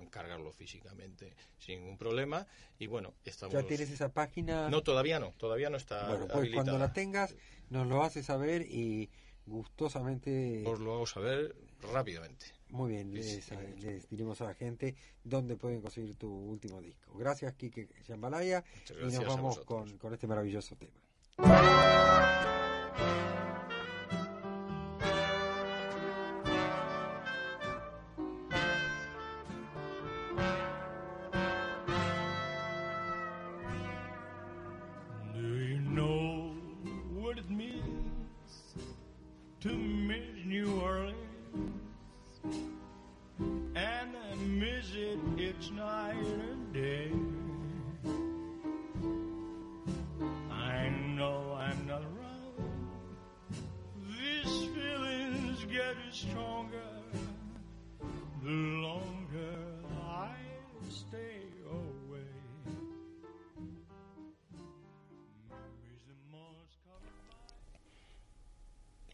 [0.02, 2.46] encargarlo físicamente sin ningún problema.
[2.78, 3.52] Y bueno, estamos...
[3.52, 4.70] ¿Ya tienes esa página?
[4.70, 6.64] No, todavía no, todavía no está bueno, pues habilitada.
[6.64, 7.34] cuando la tengas
[7.68, 9.10] nos lo haces saber y
[9.46, 10.64] gustosamente...
[10.66, 11.54] Os lo hago saber
[11.92, 12.46] rápidamente.
[12.70, 13.40] Muy bien, Sí,
[13.78, 17.16] les, diremos a la gente dónde pueden conseguir tu último disco.
[17.16, 22.54] Gracias, Kike Chambalaya, Muchas y nos vamos con este maravilloso tema.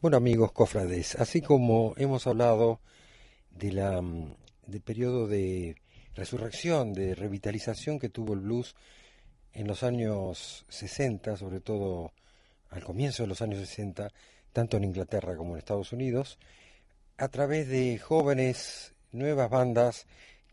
[0.03, 2.81] Bueno amigos cofrades, así como hemos hablado
[3.53, 4.35] de la, mm,
[4.67, 5.77] del periodo de
[6.17, 8.75] resurrección, de revitalización que tuvo el blues
[9.53, 12.11] en los años 60, sobre todo
[12.71, 14.09] al comienzo de los años 60,
[14.53, 16.41] tanto en Inglaterra como en Estados Unidos,
[17.17, 20.09] a través de jóvenes, nuevas bandas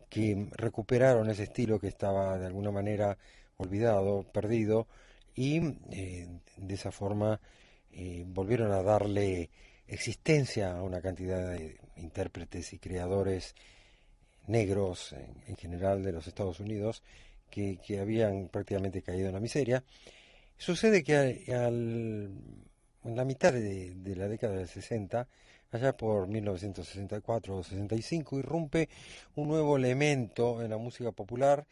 [0.08, 3.18] que recuperaron ese estilo que estaba de alguna manera
[3.56, 4.86] olvidado, perdido,
[5.34, 7.40] y eh, de esa forma
[7.92, 9.50] eh, volvieron a darle
[9.86, 13.54] existencia a una cantidad de intérpretes y creadores
[14.46, 17.02] negros en, en general de los Estados Unidos
[17.50, 19.82] que, que habían prácticamente caído en la miseria.
[20.56, 21.16] Sucede que
[21.54, 22.30] al-
[23.04, 25.26] en la mitad de, de la década del 60,
[25.72, 28.88] allá por 1964 o 65, irrumpe
[29.36, 31.66] un nuevo elemento en la música popular,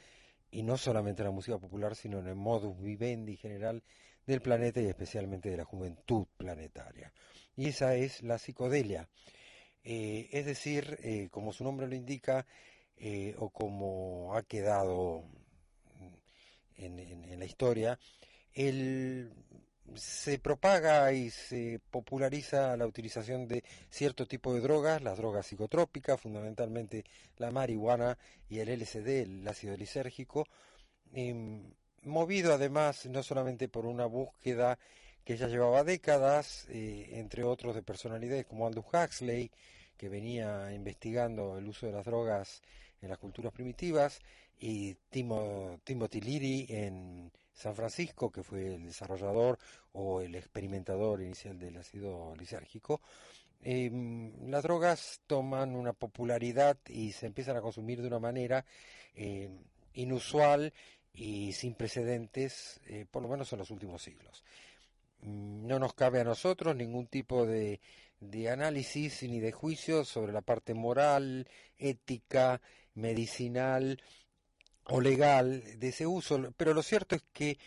[0.51, 3.83] y no solamente en la música popular, sino en el modus vivendi general
[4.29, 7.13] del planeta y especialmente de la juventud planetaria.
[7.57, 9.09] Y esa es la psicodelia.
[9.83, 12.47] Eh, es decir, eh, como su nombre lo indica,
[12.99, 15.25] eh, o como ha quedado
[16.77, 17.99] en, la historia,
[18.53, 19.33] el-
[19.95, 26.21] se propaga y se populariza la utilización de cierto tipo de drogas, las drogas psicotrópicas,
[26.21, 27.05] fundamentalmente
[27.39, 28.19] la marihuana
[28.51, 30.47] y el LSD, el ácido lisérgico,
[31.15, 31.73] em,
[32.05, 34.79] movido además no solamente por una búsqueda
[35.25, 39.51] que ya llevaba décadas, eh, entre otros de personalidades como Aldous Huxley,
[39.97, 42.63] que venía investigando el uso de las drogas
[43.03, 44.21] en las culturas primitivas,
[44.61, 49.59] y Timo- Timothy Leary en San Francisco, que fue el desarrollador
[49.93, 53.01] o el experimentador inicial del ácido lisérgico.
[53.61, 58.65] Em, las drogas toman una popularidad y se empiezan a consumir de una manera
[59.15, 59.59] em,
[59.95, 60.73] inusual
[61.19, 64.45] y sin precedentes, eh, por lo menos en los últimos siglos.
[65.23, 67.81] No nos cabe a nosotros ningún tipo de,
[68.21, 72.61] de análisis ni de juicio sobre la parte moral, ética,
[72.95, 74.01] medicinal
[74.85, 77.59] o legal de ese uso, pero lo cierto es que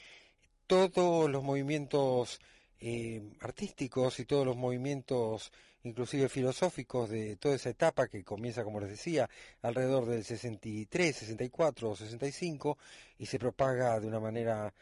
[0.65, 2.39] todos los movimientos
[2.79, 5.51] eh, artísticos y todos los movimientos
[5.83, 9.29] inclusive filosóficos de toda esa etapa que comienza, como les decía,
[9.61, 12.77] alrededor del 63, 64 o 65
[13.17, 14.73] y se propaga de una manera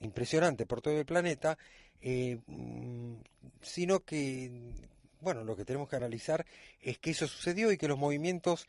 [0.00, 1.58] impresionante por todo el planeta,
[2.00, 3.14] eh, mm,
[3.62, 4.50] sino que,
[5.20, 6.44] bueno, lo que tenemos que analizar
[6.80, 8.66] es que eso sucedió y que los movimientos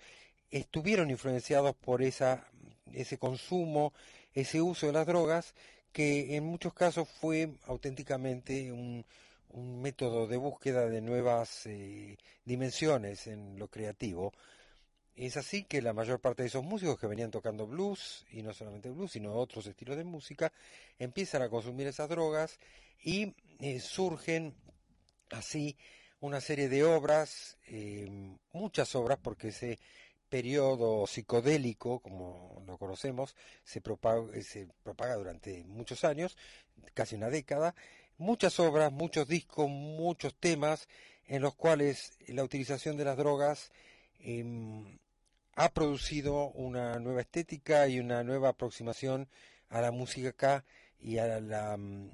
[0.52, 2.46] estuvieron influenciados por esa,
[2.94, 3.94] ese consumo,
[4.34, 5.56] ese uso de las drogas,
[5.94, 9.06] que en muchos casos fue auténticamente un,
[9.54, 14.34] un método de búsqueda de nuevas eh, dimensiones en lo creativo.
[15.16, 18.54] Es así que la mayor parte de esos músicos que venían tocando blues, y no
[18.54, 20.52] solamente blues, sino otros estilos de música,
[20.98, 22.60] empiezan a consumir esas drogas
[23.04, 24.56] y eh, surgen
[25.32, 25.78] así
[26.22, 28.08] una serie de obras, eh,
[28.54, 29.80] muchas obras, porque ese
[30.30, 36.38] periodo psicodélico, como lo conocemos, se propaga, se propaga durante muchos años,
[36.94, 37.76] casi una década,
[38.22, 40.88] muchas obras, muchos discos, muchos temas
[41.28, 43.72] en los cuales la utilización de las drogas
[44.20, 44.98] em,
[45.56, 49.28] ha producido una nueva estética y una nueva aproximación
[49.70, 50.64] a la música
[51.00, 52.12] y a la mm,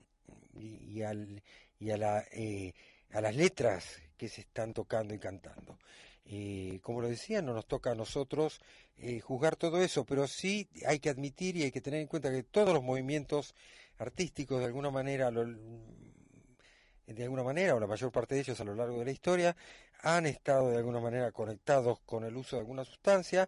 [0.59, 1.43] y, al-
[1.79, 2.73] y a la eh,
[3.09, 5.77] las letras que se están tocando y cantando.
[6.25, 8.59] Eh, como lo decía, no nos toca a nosotros
[8.97, 12.29] eh, juzgar todo eso, pero sí hay que admitir y hay que tener en cuenta
[12.31, 13.55] que todos los movimientos
[13.99, 15.45] artísticos, de alguna manera, lo-
[17.05, 19.55] de alguna manera, o la mayor parte de ellos a lo largo de la historia,
[20.01, 23.47] han estado de alguna manera conectados con el uso de alguna sustancia.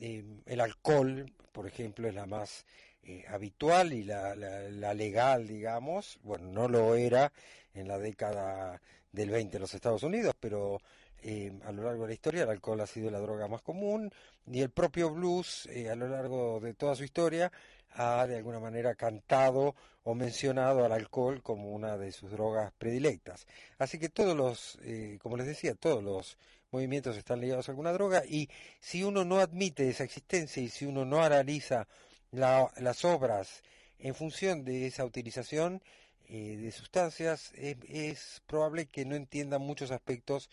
[0.00, 2.64] Eh, el alcohol, por ejemplo, es la más
[3.02, 6.18] eh, habitual y la, la- la legal, digamos.
[6.22, 7.32] Bueno, no lo era
[7.74, 8.80] en la década
[9.12, 10.80] del 20 en los Estados Unidos, pero
[11.22, 14.10] eh, a lo largo de la historia el alcohol ha sido la droga más común
[14.46, 17.50] y el propio blues eh, a lo largo de toda su historia
[17.94, 19.74] ha de alguna manera cantado
[20.04, 23.46] o mencionado al alcohol como una de sus drogas predilectas.
[23.78, 26.38] Así que todos los, eh, como les decía, todos los
[26.70, 28.48] movimientos están ligados a alguna droga y
[28.80, 31.86] si uno no admite esa existencia y si uno no analiza
[32.30, 33.62] la- las obras
[33.98, 35.82] en función de esa utilización,
[36.28, 40.50] eh, de sustancias, es, es probable que no entienda muchos aspectos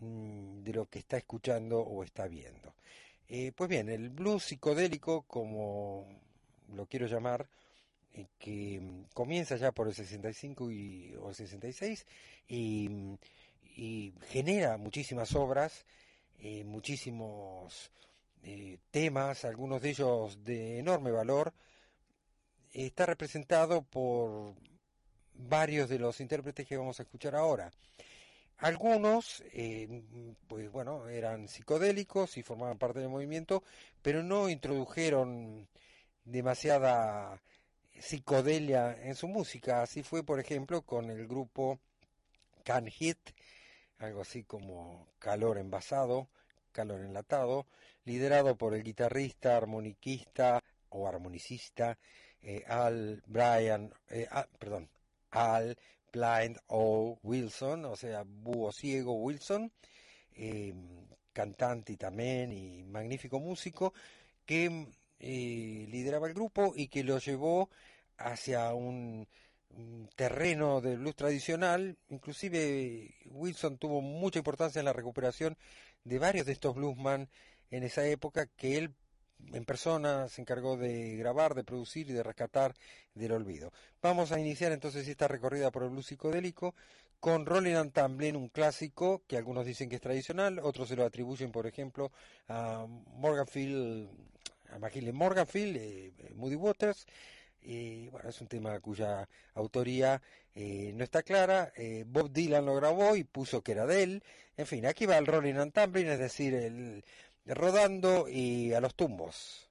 [0.00, 2.74] mm, de lo que está escuchando o está viendo.
[3.28, 6.06] Eh, pues bien, el blues psicodélico, como
[6.74, 7.48] lo quiero llamar,
[8.16, 12.06] eh, que mm, comienza ya por el 65 y, o el 66
[12.48, 13.18] y, mm,
[13.76, 15.84] y genera muchísimas obras,
[16.38, 17.90] eh, muchísimos
[18.42, 21.52] eh, temas, algunos de ellos de enorme valor,
[22.72, 24.54] está representado por
[25.34, 27.70] varios de los intérpretes que vamos a escuchar ahora.
[28.58, 29.44] Algunos,
[30.48, 33.62] pues bueno, eran psicodélicos y formaban parte del movimiento,
[34.00, 35.68] pero no introdujeron
[36.26, 37.40] demasiada
[37.98, 39.82] psicodelia en su música.
[39.82, 41.78] Así fue, por ejemplo, con el grupo
[42.64, 43.18] Can Hit,
[43.98, 46.28] algo así como calor envasado,
[46.72, 47.66] calor enlatado,
[48.04, 51.98] liderado por el guitarrista, armoniquista o armonicista
[52.42, 54.88] eh, Al Brian, eh, ah, perdón,
[55.30, 55.76] Al
[56.12, 57.18] Blind O.
[57.22, 59.72] Wilson, o sea, búho ciego Wilson,
[60.34, 60.74] eh,
[61.32, 63.92] cantante también y magnífico músico,
[64.44, 64.86] que
[65.18, 67.70] eh, lideraba el grupo y que lo llevó
[68.18, 69.26] hacia un,
[70.16, 71.96] terreno del blues tradicional.
[72.08, 75.56] Inclusive Wilson tuvo mucha importancia en la recuperación
[76.04, 77.28] de varios de estos bluesman
[77.70, 78.94] en esa época que él
[79.52, 82.74] en persona se encargó de grabar, de producir y de rescatar
[83.14, 83.72] del olvido.
[84.00, 86.74] Vamos a iniciar entonces esta recorrida por el blues psicodélico
[87.20, 91.04] con Rolling and Tumbling, un clásico que algunos dicen que es tradicional, otros se lo
[91.04, 92.12] atribuyen, por ejemplo,
[92.48, 94.08] a Morganfield,
[94.70, 97.06] a Mahalia Morganfield, eh, Moody Waters.
[97.62, 100.22] Y bueno, es un tema cuya autoría
[100.54, 101.72] eh, no está clara.
[101.76, 104.22] Eh, Bob Dylan lo grabó y puso que era de él.
[104.56, 107.04] En fin, aquí va el Rolling and Tumbling, es decir, el
[107.44, 109.68] rodando y a los tumbos.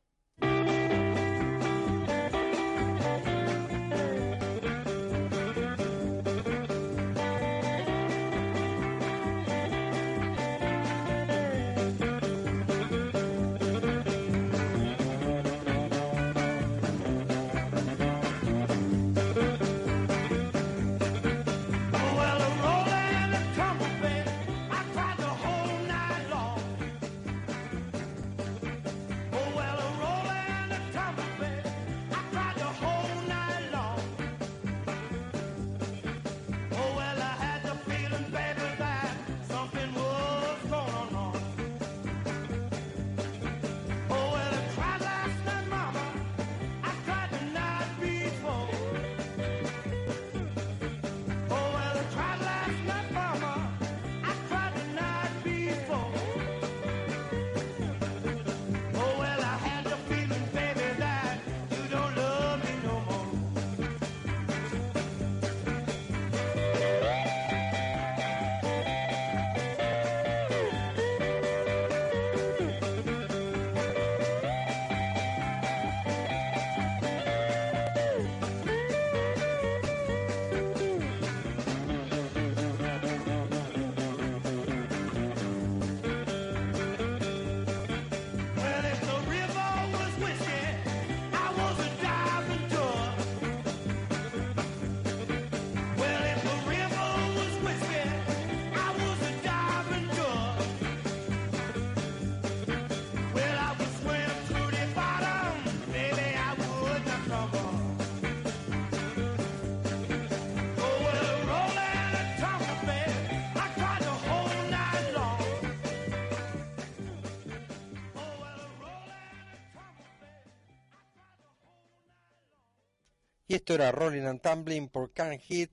[123.66, 125.72] Esto era Rolling and Tumbling por Can Hit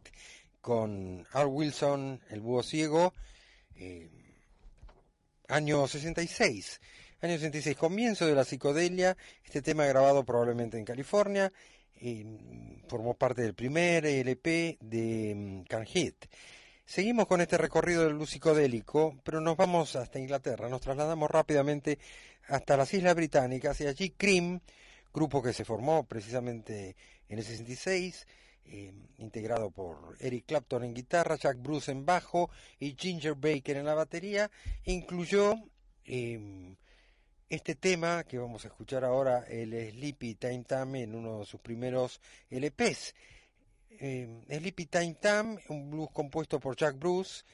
[0.63, 3.13] con Al Wilson, el búho ciego,
[3.77, 4.09] eh,
[5.49, 6.81] año 66.
[7.21, 9.15] Año 66, comienzo de la psicodelia,
[9.45, 11.53] este tema grabado probablemente en California,
[12.89, 16.25] formó parte del primer LP de mm, Can Hit.
[16.87, 21.99] Seguimos con este recorrido del blues psicodélico, pero nos vamos hasta Inglaterra, nos trasladamos rápidamente
[22.49, 24.61] hasta las Islas Británicas y allí Cream,
[25.13, 26.97] grupo que se formó precisamente
[27.33, 28.27] en el 66,
[28.67, 33.87] eh, integrado por Eric Clapton en guitarra, Jack Bruce en bajo y Ginger Baker en
[33.87, 34.51] la batería,
[34.85, 35.55] incluyó
[36.05, 36.77] eh,
[37.49, 41.59] este tema que vamos a escuchar ahora, el Sleepy Time Time, en uno de sus
[41.59, 43.15] primeros LPs.
[43.89, 47.45] Eh, Sleepy Time Time, un blues compuesto por Jack Bruce,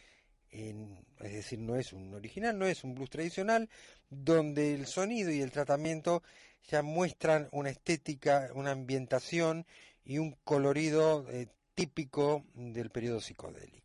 [0.51, 3.69] es decir, no es un original, no es un blues tradicional,
[4.11, 6.25] donde el sonido y el tratamiento
[6.65, 9.67] ya muestran una estética, una ambientación
[10.05, 13.79] y un colorido eh, típico del periodo psicodélico.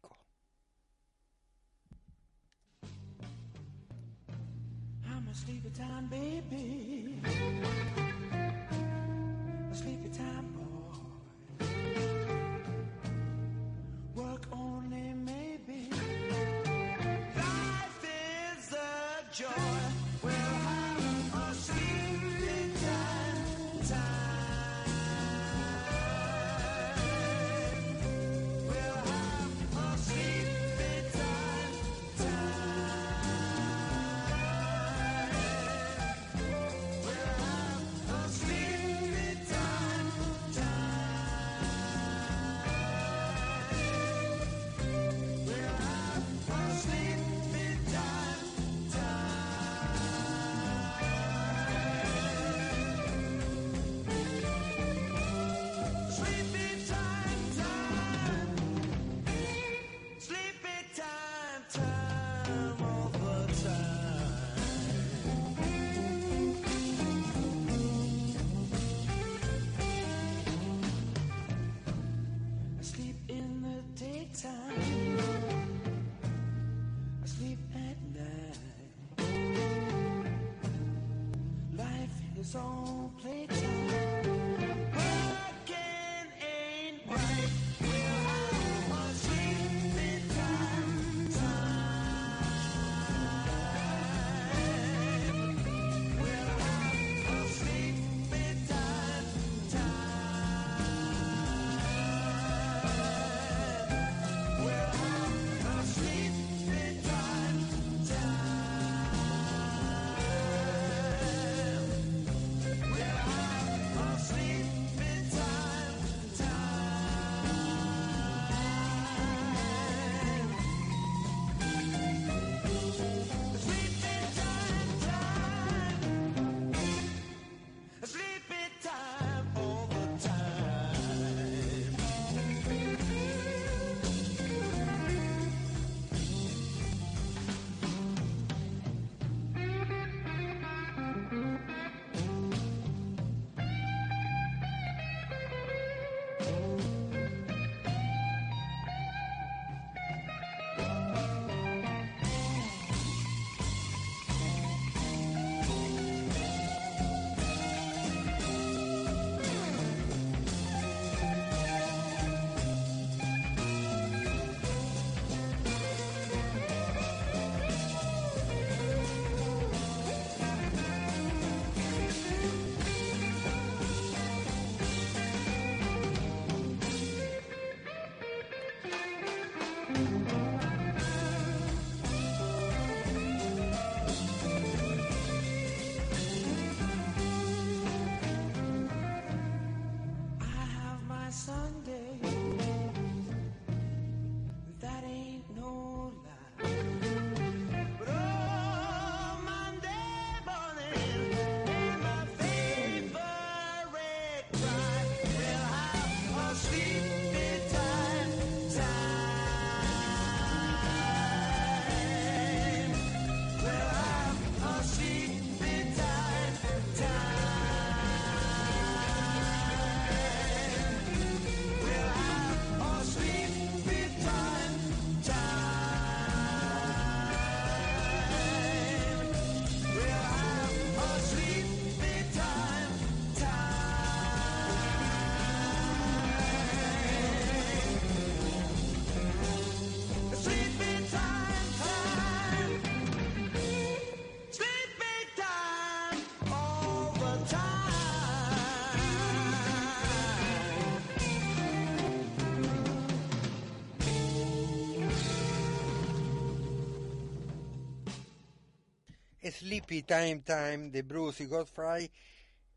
[259.74, 262.12] Sleepy Time Time de Bruce y Godfrey,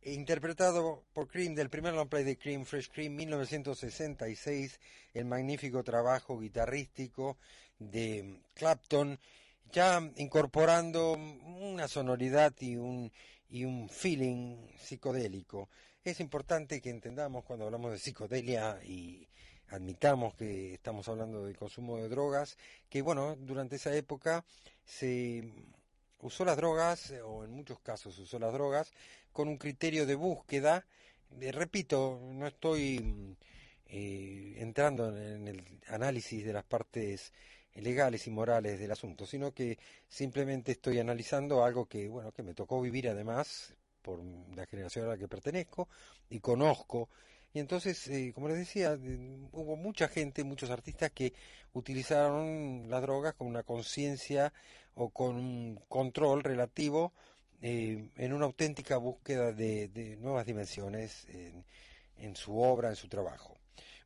[0.01, 4.81] interpretado por Cream del primer long play de Cream, Fresh Cream, 1966,
[5.13, 7.37] el magnífico trabajo guitarrístico
[7.79, 9.19] de Clapton,
[9.71, 13.13] ya incorporando una sonoridad y un,
[13.51, 15.69] y un feeling psicodélico.
[16.03, 19.29] Es importante que entendamos cuando hablamos de psicodelia y
[19.69, 22.57] admitamos que estamos hablando del consumo de drogas,
[22.89, 24.47] que bueno, durante esa época
[24.87, 25.53] se
[26.21, 28.93] usó las drogas, eh, o en muchos casos usó las drogas,
[29.33, 30.87] con un criterio de búsqueda.
[31.41, 33.37] Eh, repito, no estoy mm,
[33.87, 37.33] eh, entrando en el análisis de las partes
[37.75, 39.79] legales y morales del asunto, sino que
[40.09, 44.23] simplemente estoy analizando algo que, bueno, que me tocó vivir además por
[44.55, 45.89] la generación a la que pertenezco
[46.31, 47.11] y conozco.
[47.57, 48.99] Y entonces, eh, como les decía,
[49.53, 51.33] hubo mucha gente, muchos artistas que
[51.73, 54.53] utilizaron las drogas con una conciencia
[54.95, 57.15] o con un control relativo
[57.63, 61.27] eh, en una auténtica búsqueda de, nuevas dimensiones
[62.19, 63.57] en, su obra, en su trabajo.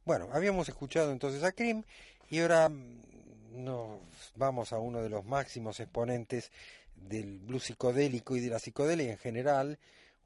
[0.05, 1.83] Bueno, habíamos escuchado entonces a Krim
[2.29, 3.99] y ahora nos
[4.37, 6.53] vamos a uno de los máximos exponentes
[6.95, 9.77] del blues psicodélico y de la psicodelia en general,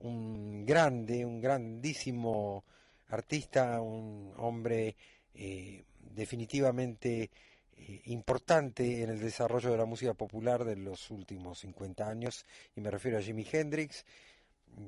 [0.01, 2.65] un grande, un grandísimo
[3.09, 4.97] artista, un hombre
[5.35, 7.31] eh, definitivamente
[7.77, 12.45] eh, importante en el desarrollo de la música popular de los últimos 50 años,
[12.77, 14.05] y me refiero a Jimi Hendrix.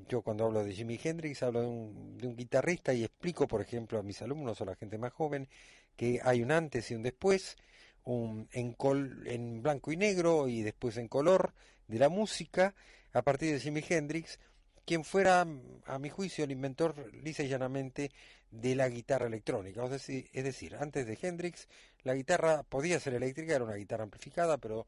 [0.08, 3.60] Yo cuando hablo de Jimi Hendrix hablo de un, de un guitarrista y explico, por
[3.60, 5.48] ejemplo, a mis alumnos o a la gente más joven
[5.96, 7.56] que hay un antes y un después,
[8.04, 11.54] un en, col, en blanco y negro y después en color
[11.88, 12.74] de la música
[13.12, 14.38] a partir de Jimi Hendrix,
[14.86, 15.46] quien fuera,
[15.86, 18.12] a mi juicio, el inventor lisa y llanamente
[18.50, 19.84] de la guitarra electrónica.
[19.84, 21.68] Es decir, es decir, antes de Hendrix,
[22.04, 24.86] la guitarra podía ser eléctrica, era una guitarra amplificada, pero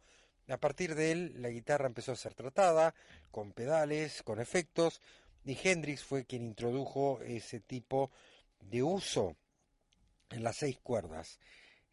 [0.49, 2.95] a partir de él la guitarra empezó a ser tratada
[3.31, 5.01] con pedales, con efectos,
[5.45, 8.11] y Hendrix fue quien introdujo ese tipo
[8.61, 9.37] de uso
[10.31, 11.39] en las seis cuerdas.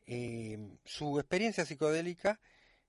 [0.05, 2.39] Eh, su experiencia psicodélica,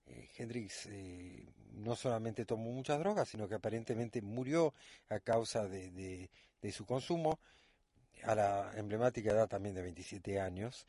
[0.07, 4.74] eh, Hendrix eh, no solamente tomó muchas drogas, sino que aparentemente murió
[5.09, 6.31] a causa de,
[6.73, 7.39] su consumo
[8.24, 10.87] a la emblemática edad también de 27 años.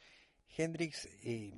[0.58, 1.54] Hendrix eh,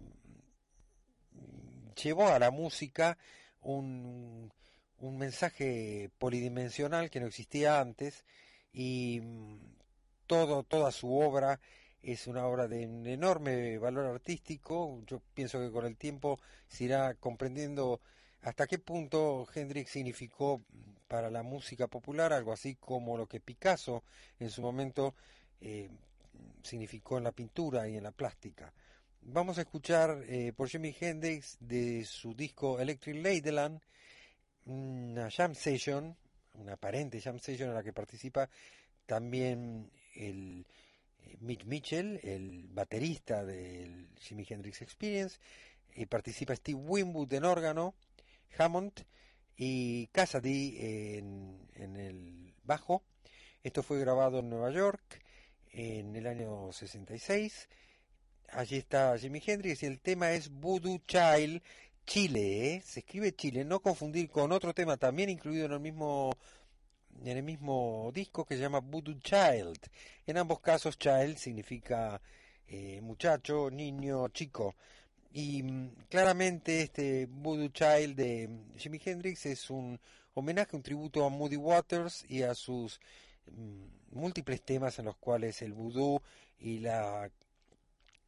[2.01, 3.17] llevó a la música
[3.61, 4.51] un,
[4.99, 8.25] un mensaje polidimensional que no existía antes
[8.73, 9.21] y
[10.27, 11.59] todo, toda su obra
[12.01, 15.01] es una obra de un enorme valor artístico.
[15.05, 18.01] Yo pienso que con el tiempo se irá comprendiendo
[18.41, 20.61] hasta qué punto Hendrix significó
[21.07, 24.03] para la música popular algo así como lo que Picasso
[24.39, 25.15] en su momento
[25.59, 25.89] eh,
[26.63, 28.71] significó en la pintura y en la plástica.
[29.21, 33.81] Vamos a escuchar eh, por Jimi Hendrix de su disco Electric Ladyland
[34.65, 36.15] una jam session,
[36.53, 38.49] una aparente jam session en la que participa
[39.05, 40.65] también el
[41.39, 45.39] Mitch Mitchell, el baterista del Jimi Hendrix Experience,
[45.95, 47.95] y participa Steve Winwood en órgano,
[48.57, 49.05] Hammond
[49.57, 53.03] y Cassidy en, en el bajo.
[53.63, 55.21] Esto fue grabado en Nueva York
[55.71, 57.69] en el año 66.
[58.51, 61.61] Allí está Jimi Hendrix y el tema es Voodoo Child
[62.09, 62.81] Chile, ¿eh?
[62.83, 66.31] se escribe Chile, no confundir con otro tema también incluido en el mismo
[67.21, 69.79] en el mismo disco que se llama Voodoo Child.
[70.25, 72.21] En ambos casos Child significa
[72.67, 74.75] eh, muchacho, niño, chico.
[75.31, 79.99] Y mm, claramente este Voodoo Child de Jimi Hendrix es un
[80.33, 82.99] homenaje, un tributo a Moody Waters y a sus
[83.51, 86.21] mm, múltiples temas en los cuales el vudú
[86.59, 87.29] y la,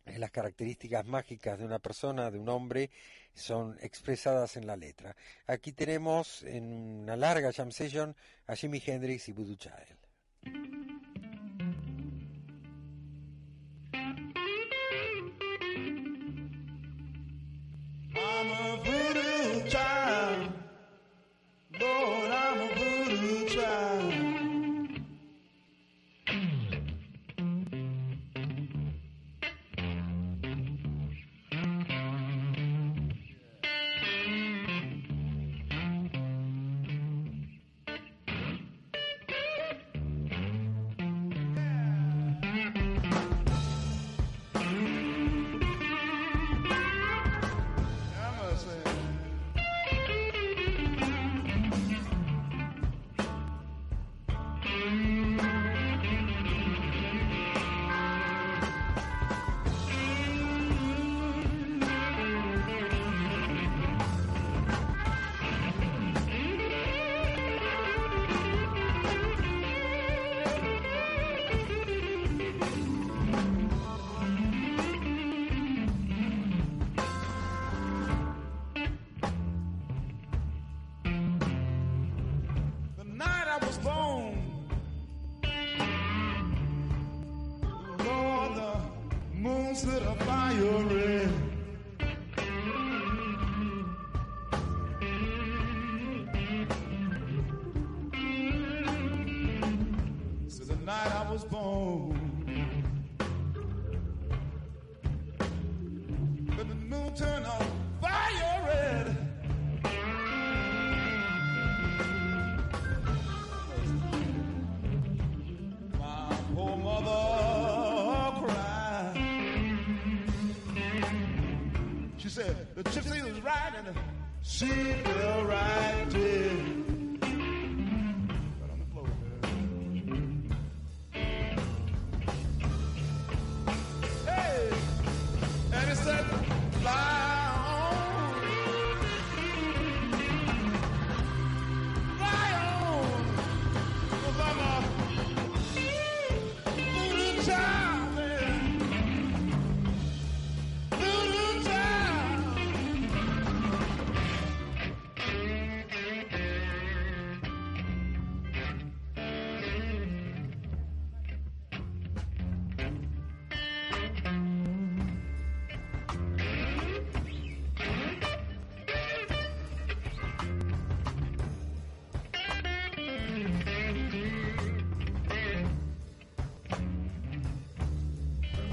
[0.05, 2.89] las características mágicas de una persona, de un hombre,
[3.33, 5.15] son expresadas en la letra.
[5.47, 8.15] Aquí tenemos en una larga jam session
[8.47, 10.01] a Jimi Hendrix y Voodoo Child.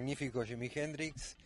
[0.00, 1.36] magnífico Jimi Hendrix.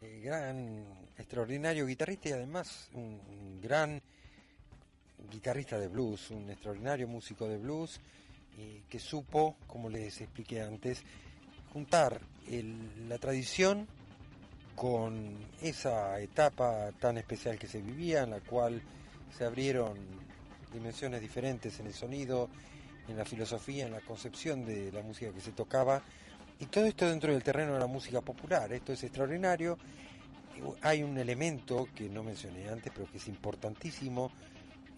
[0.00, 0.84] eh, gran,
[1.18, 4.00] extraordinario guitarrista y además un, gran
[5.28, 8.00] guitarrista de blues, un extraordinario músico de blues
[8.88, 11.02] que supo, como les expliqué antes,
[11.72, 12.20] juntar
[13.08, 13.88] la tradición
[14.76, 18.82] con esa etapa tan especial que se vivía, en la cual
[19.36, 19.98] se abrieron
[20.72, 22.48] dimensiones diferentes en el sonido,
[23.08, 26.02] en la filosofía, en la concepción de la música que se tocaba,
[26.60, 28.72] y todo esto dentro del terreno de la música popular.
[28.72, 29.78] Esto es extraordinario.
[30.82, 34.30] Hay un elemento que no mencioné antes, pero que es importantísimo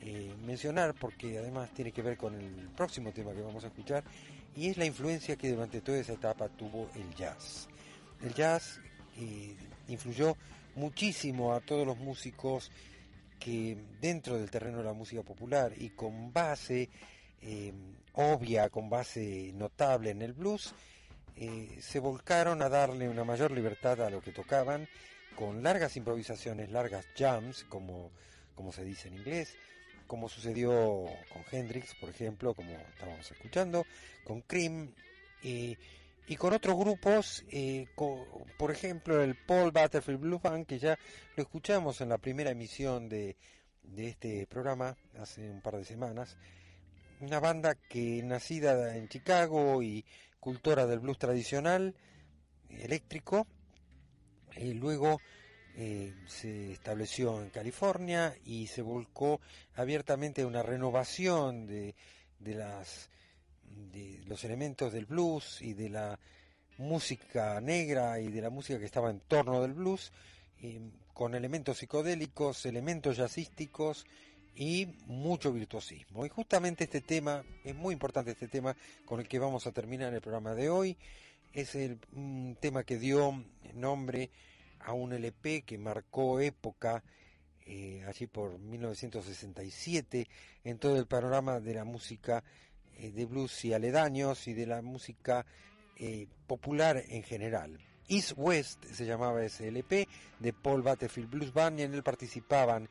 [0.00, 4.02] eh, mencionar, porque además tiene que ver con el próximo tema que vamos a escuchar,
[4.56, 7.68] y es la influencia que durante toda esa etapa tuvo el jazz.
[8.20, 8.80] El jazz
[9.16, 9.54] eh,
[9.86, 10.36] influyó
[10.74, 12.72] muchísimo a todos los músicos
[13.38, 16.88] que dentro del terreno de la música popular y con base
[17.40, 17.72] eh,
[18.14, 20.74] obvia, con base notable en el blues,
[21.36, 24.88] eh, se volcaron a darle una mayor libertad a lo que tocaban,
[25.36, 28.10] con largas improvisaciones, largas jams, como,
[28.54, 29.56] como se dice en inglés,
[30.06, 30.72] como sucedió
[31.32, 33.86] con Hendrix, por ejemplo, como estábamos escuchando,
[34.24, 34.92] con Cream,
[35.42, 35.76] y,
[36.26, 37.86] y con otros grupos, eh,
[38.58, 40.98] por ejemplo el Paul Butterfield Blues Band, que ya
[41.36, 43.36] lo escuchamos en la primera emisión de,
[43.82, 46.36] de este programa hace un par de semanas,
[47.20, 50.04] una banda que nacida en Chicago y
[50.42, 51.94] cultora del blues tradicional,
[52.68, 53.46] eléctrico,
[54.56, 55.20] y luego
[55.76, 59.40] eh, se estableció en California y se volcó
[59.76, 61.94] abiertamente a una renovación de,
[62.40, 63.08] de las
[63.92, 66.18] de los elementos del blues y de la
[66.76, 70.12] música negra y de la música que estaba en torno del blues,
[71.14, 74.06] con elementos psicodélicos, elementos jazzísticos
[74.54, 76.26] y mucho virtuosismo.
[76.26, 80.12] Y justamente este tema, es muy importante este tema con el que vamos a terminar
[80.12, 80.96] el programa de hoy,
[81.52, 84.30] es el un tema que dio nombre
[84.80, 87.02] a un LP que marcó época
[87.66, 90.26] eh, allí por 1967
[90.64, 92.42] en todo el panorama de la música
[92.96, 95.46] eh, de blues y aledaños y de la música
[95.96, 97.78] eh, popular en general.
[98.08, 100.08] East West se llamaba ese LP
[100.40, 102.88] de Paul Butterfield Blues Band y en él participaban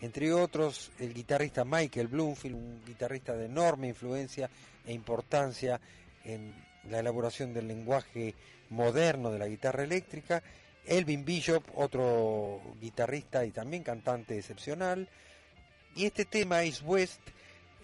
[0.00, 4.50] entre otros el guitarrista Michael Bloomfield, un guitarrista de enorme influencia
[4.84, 5.80] e importancia
[6.24, 6.54] en
[6.90, 8.34] la elaboración del lenguaje
[8.70, 10.42] moderno de la guitarra eléctrica,
[10.84, 15.08] Elvin Bishop, otro guitarrista y también cantante excepcional,
[15.94, 17.20] y este tema East West,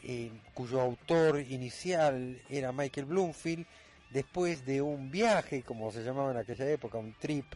[0.05, 3.67] eh, cuyo autor inicial era Michael Bloomfield,
[4.11, 7.47] después de un viaje, como se llamaba en aquella época, un trip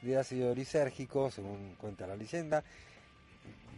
[0.00, 2.62] de ácido lisérgico, según cuenta la leyenda,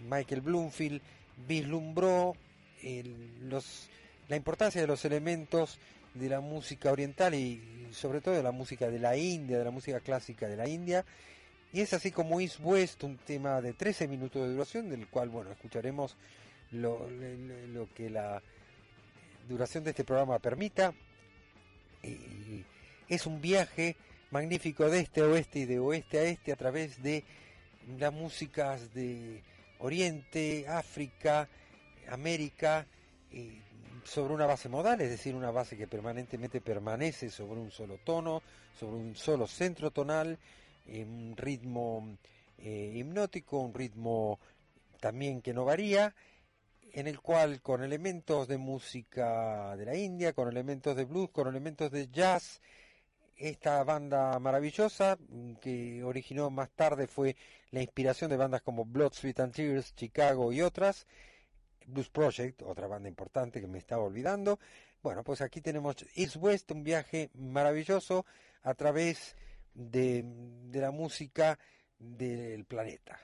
[0.08, 1.00] Michael Bloomfield
[1.48, 2.34] vislumbró
[4.28, 5.78] la importancia de los elementos
[6.14, 9.70] de la música oriental y sobre todo de la música de la India, de la
[9.70, 11.04] música clásica de la India.
[11.72, 15.28] Y es así como East West, un tema de 13 minutos de duración, del cual,
[15.28, 16.16] bueno, escucharemos
[16.72, 17.06] lo,
[17.94, 18.42] que la
[19.48, 20.94] duración de este programa permita.
[23.08, 23.96] Es un viaje
[24.30, 27.24] magnífico de este a oeste y de oeste a este a través de
[27.98, 29.42] las músicas de
[29.78, 31.48] Oriente, África,
[32.08, 32.86] América,
[34.04, 38.42] sobre una base modal, es decir, una base que permanentemente permanece sobre un solo tono,
[38.78, 40.38] sobre un solo centro tonal,
[40.86, 42.16] un ritmo
[42.58, 44.38] eh, hipnótico, un ritmo
[45.00, 46.14] también que no varía,
[46.92, 51.48] en el cual con elementos de música de la India, con elementos de blues, con
[51.48, 52.60] elementos de jazz,
[53.36, 55.18] esta banda maravillosa
[55.60, 57.36] que originó más tarde fue
[57.70, 61.06] la inspiración de bandas como Blood, Sweat and Tears, Chicago y otras.
[61.86, 64.58] Blues Project, otra banda importante que me estaba olvidando.
[65.02, 68.26] Bueno, pues aquí tenemos East West, un viaje maravilloso
[68.62, 69.36] a través
[69.72, 71.58] de, de la música
[71.98, 73.20] del planeta.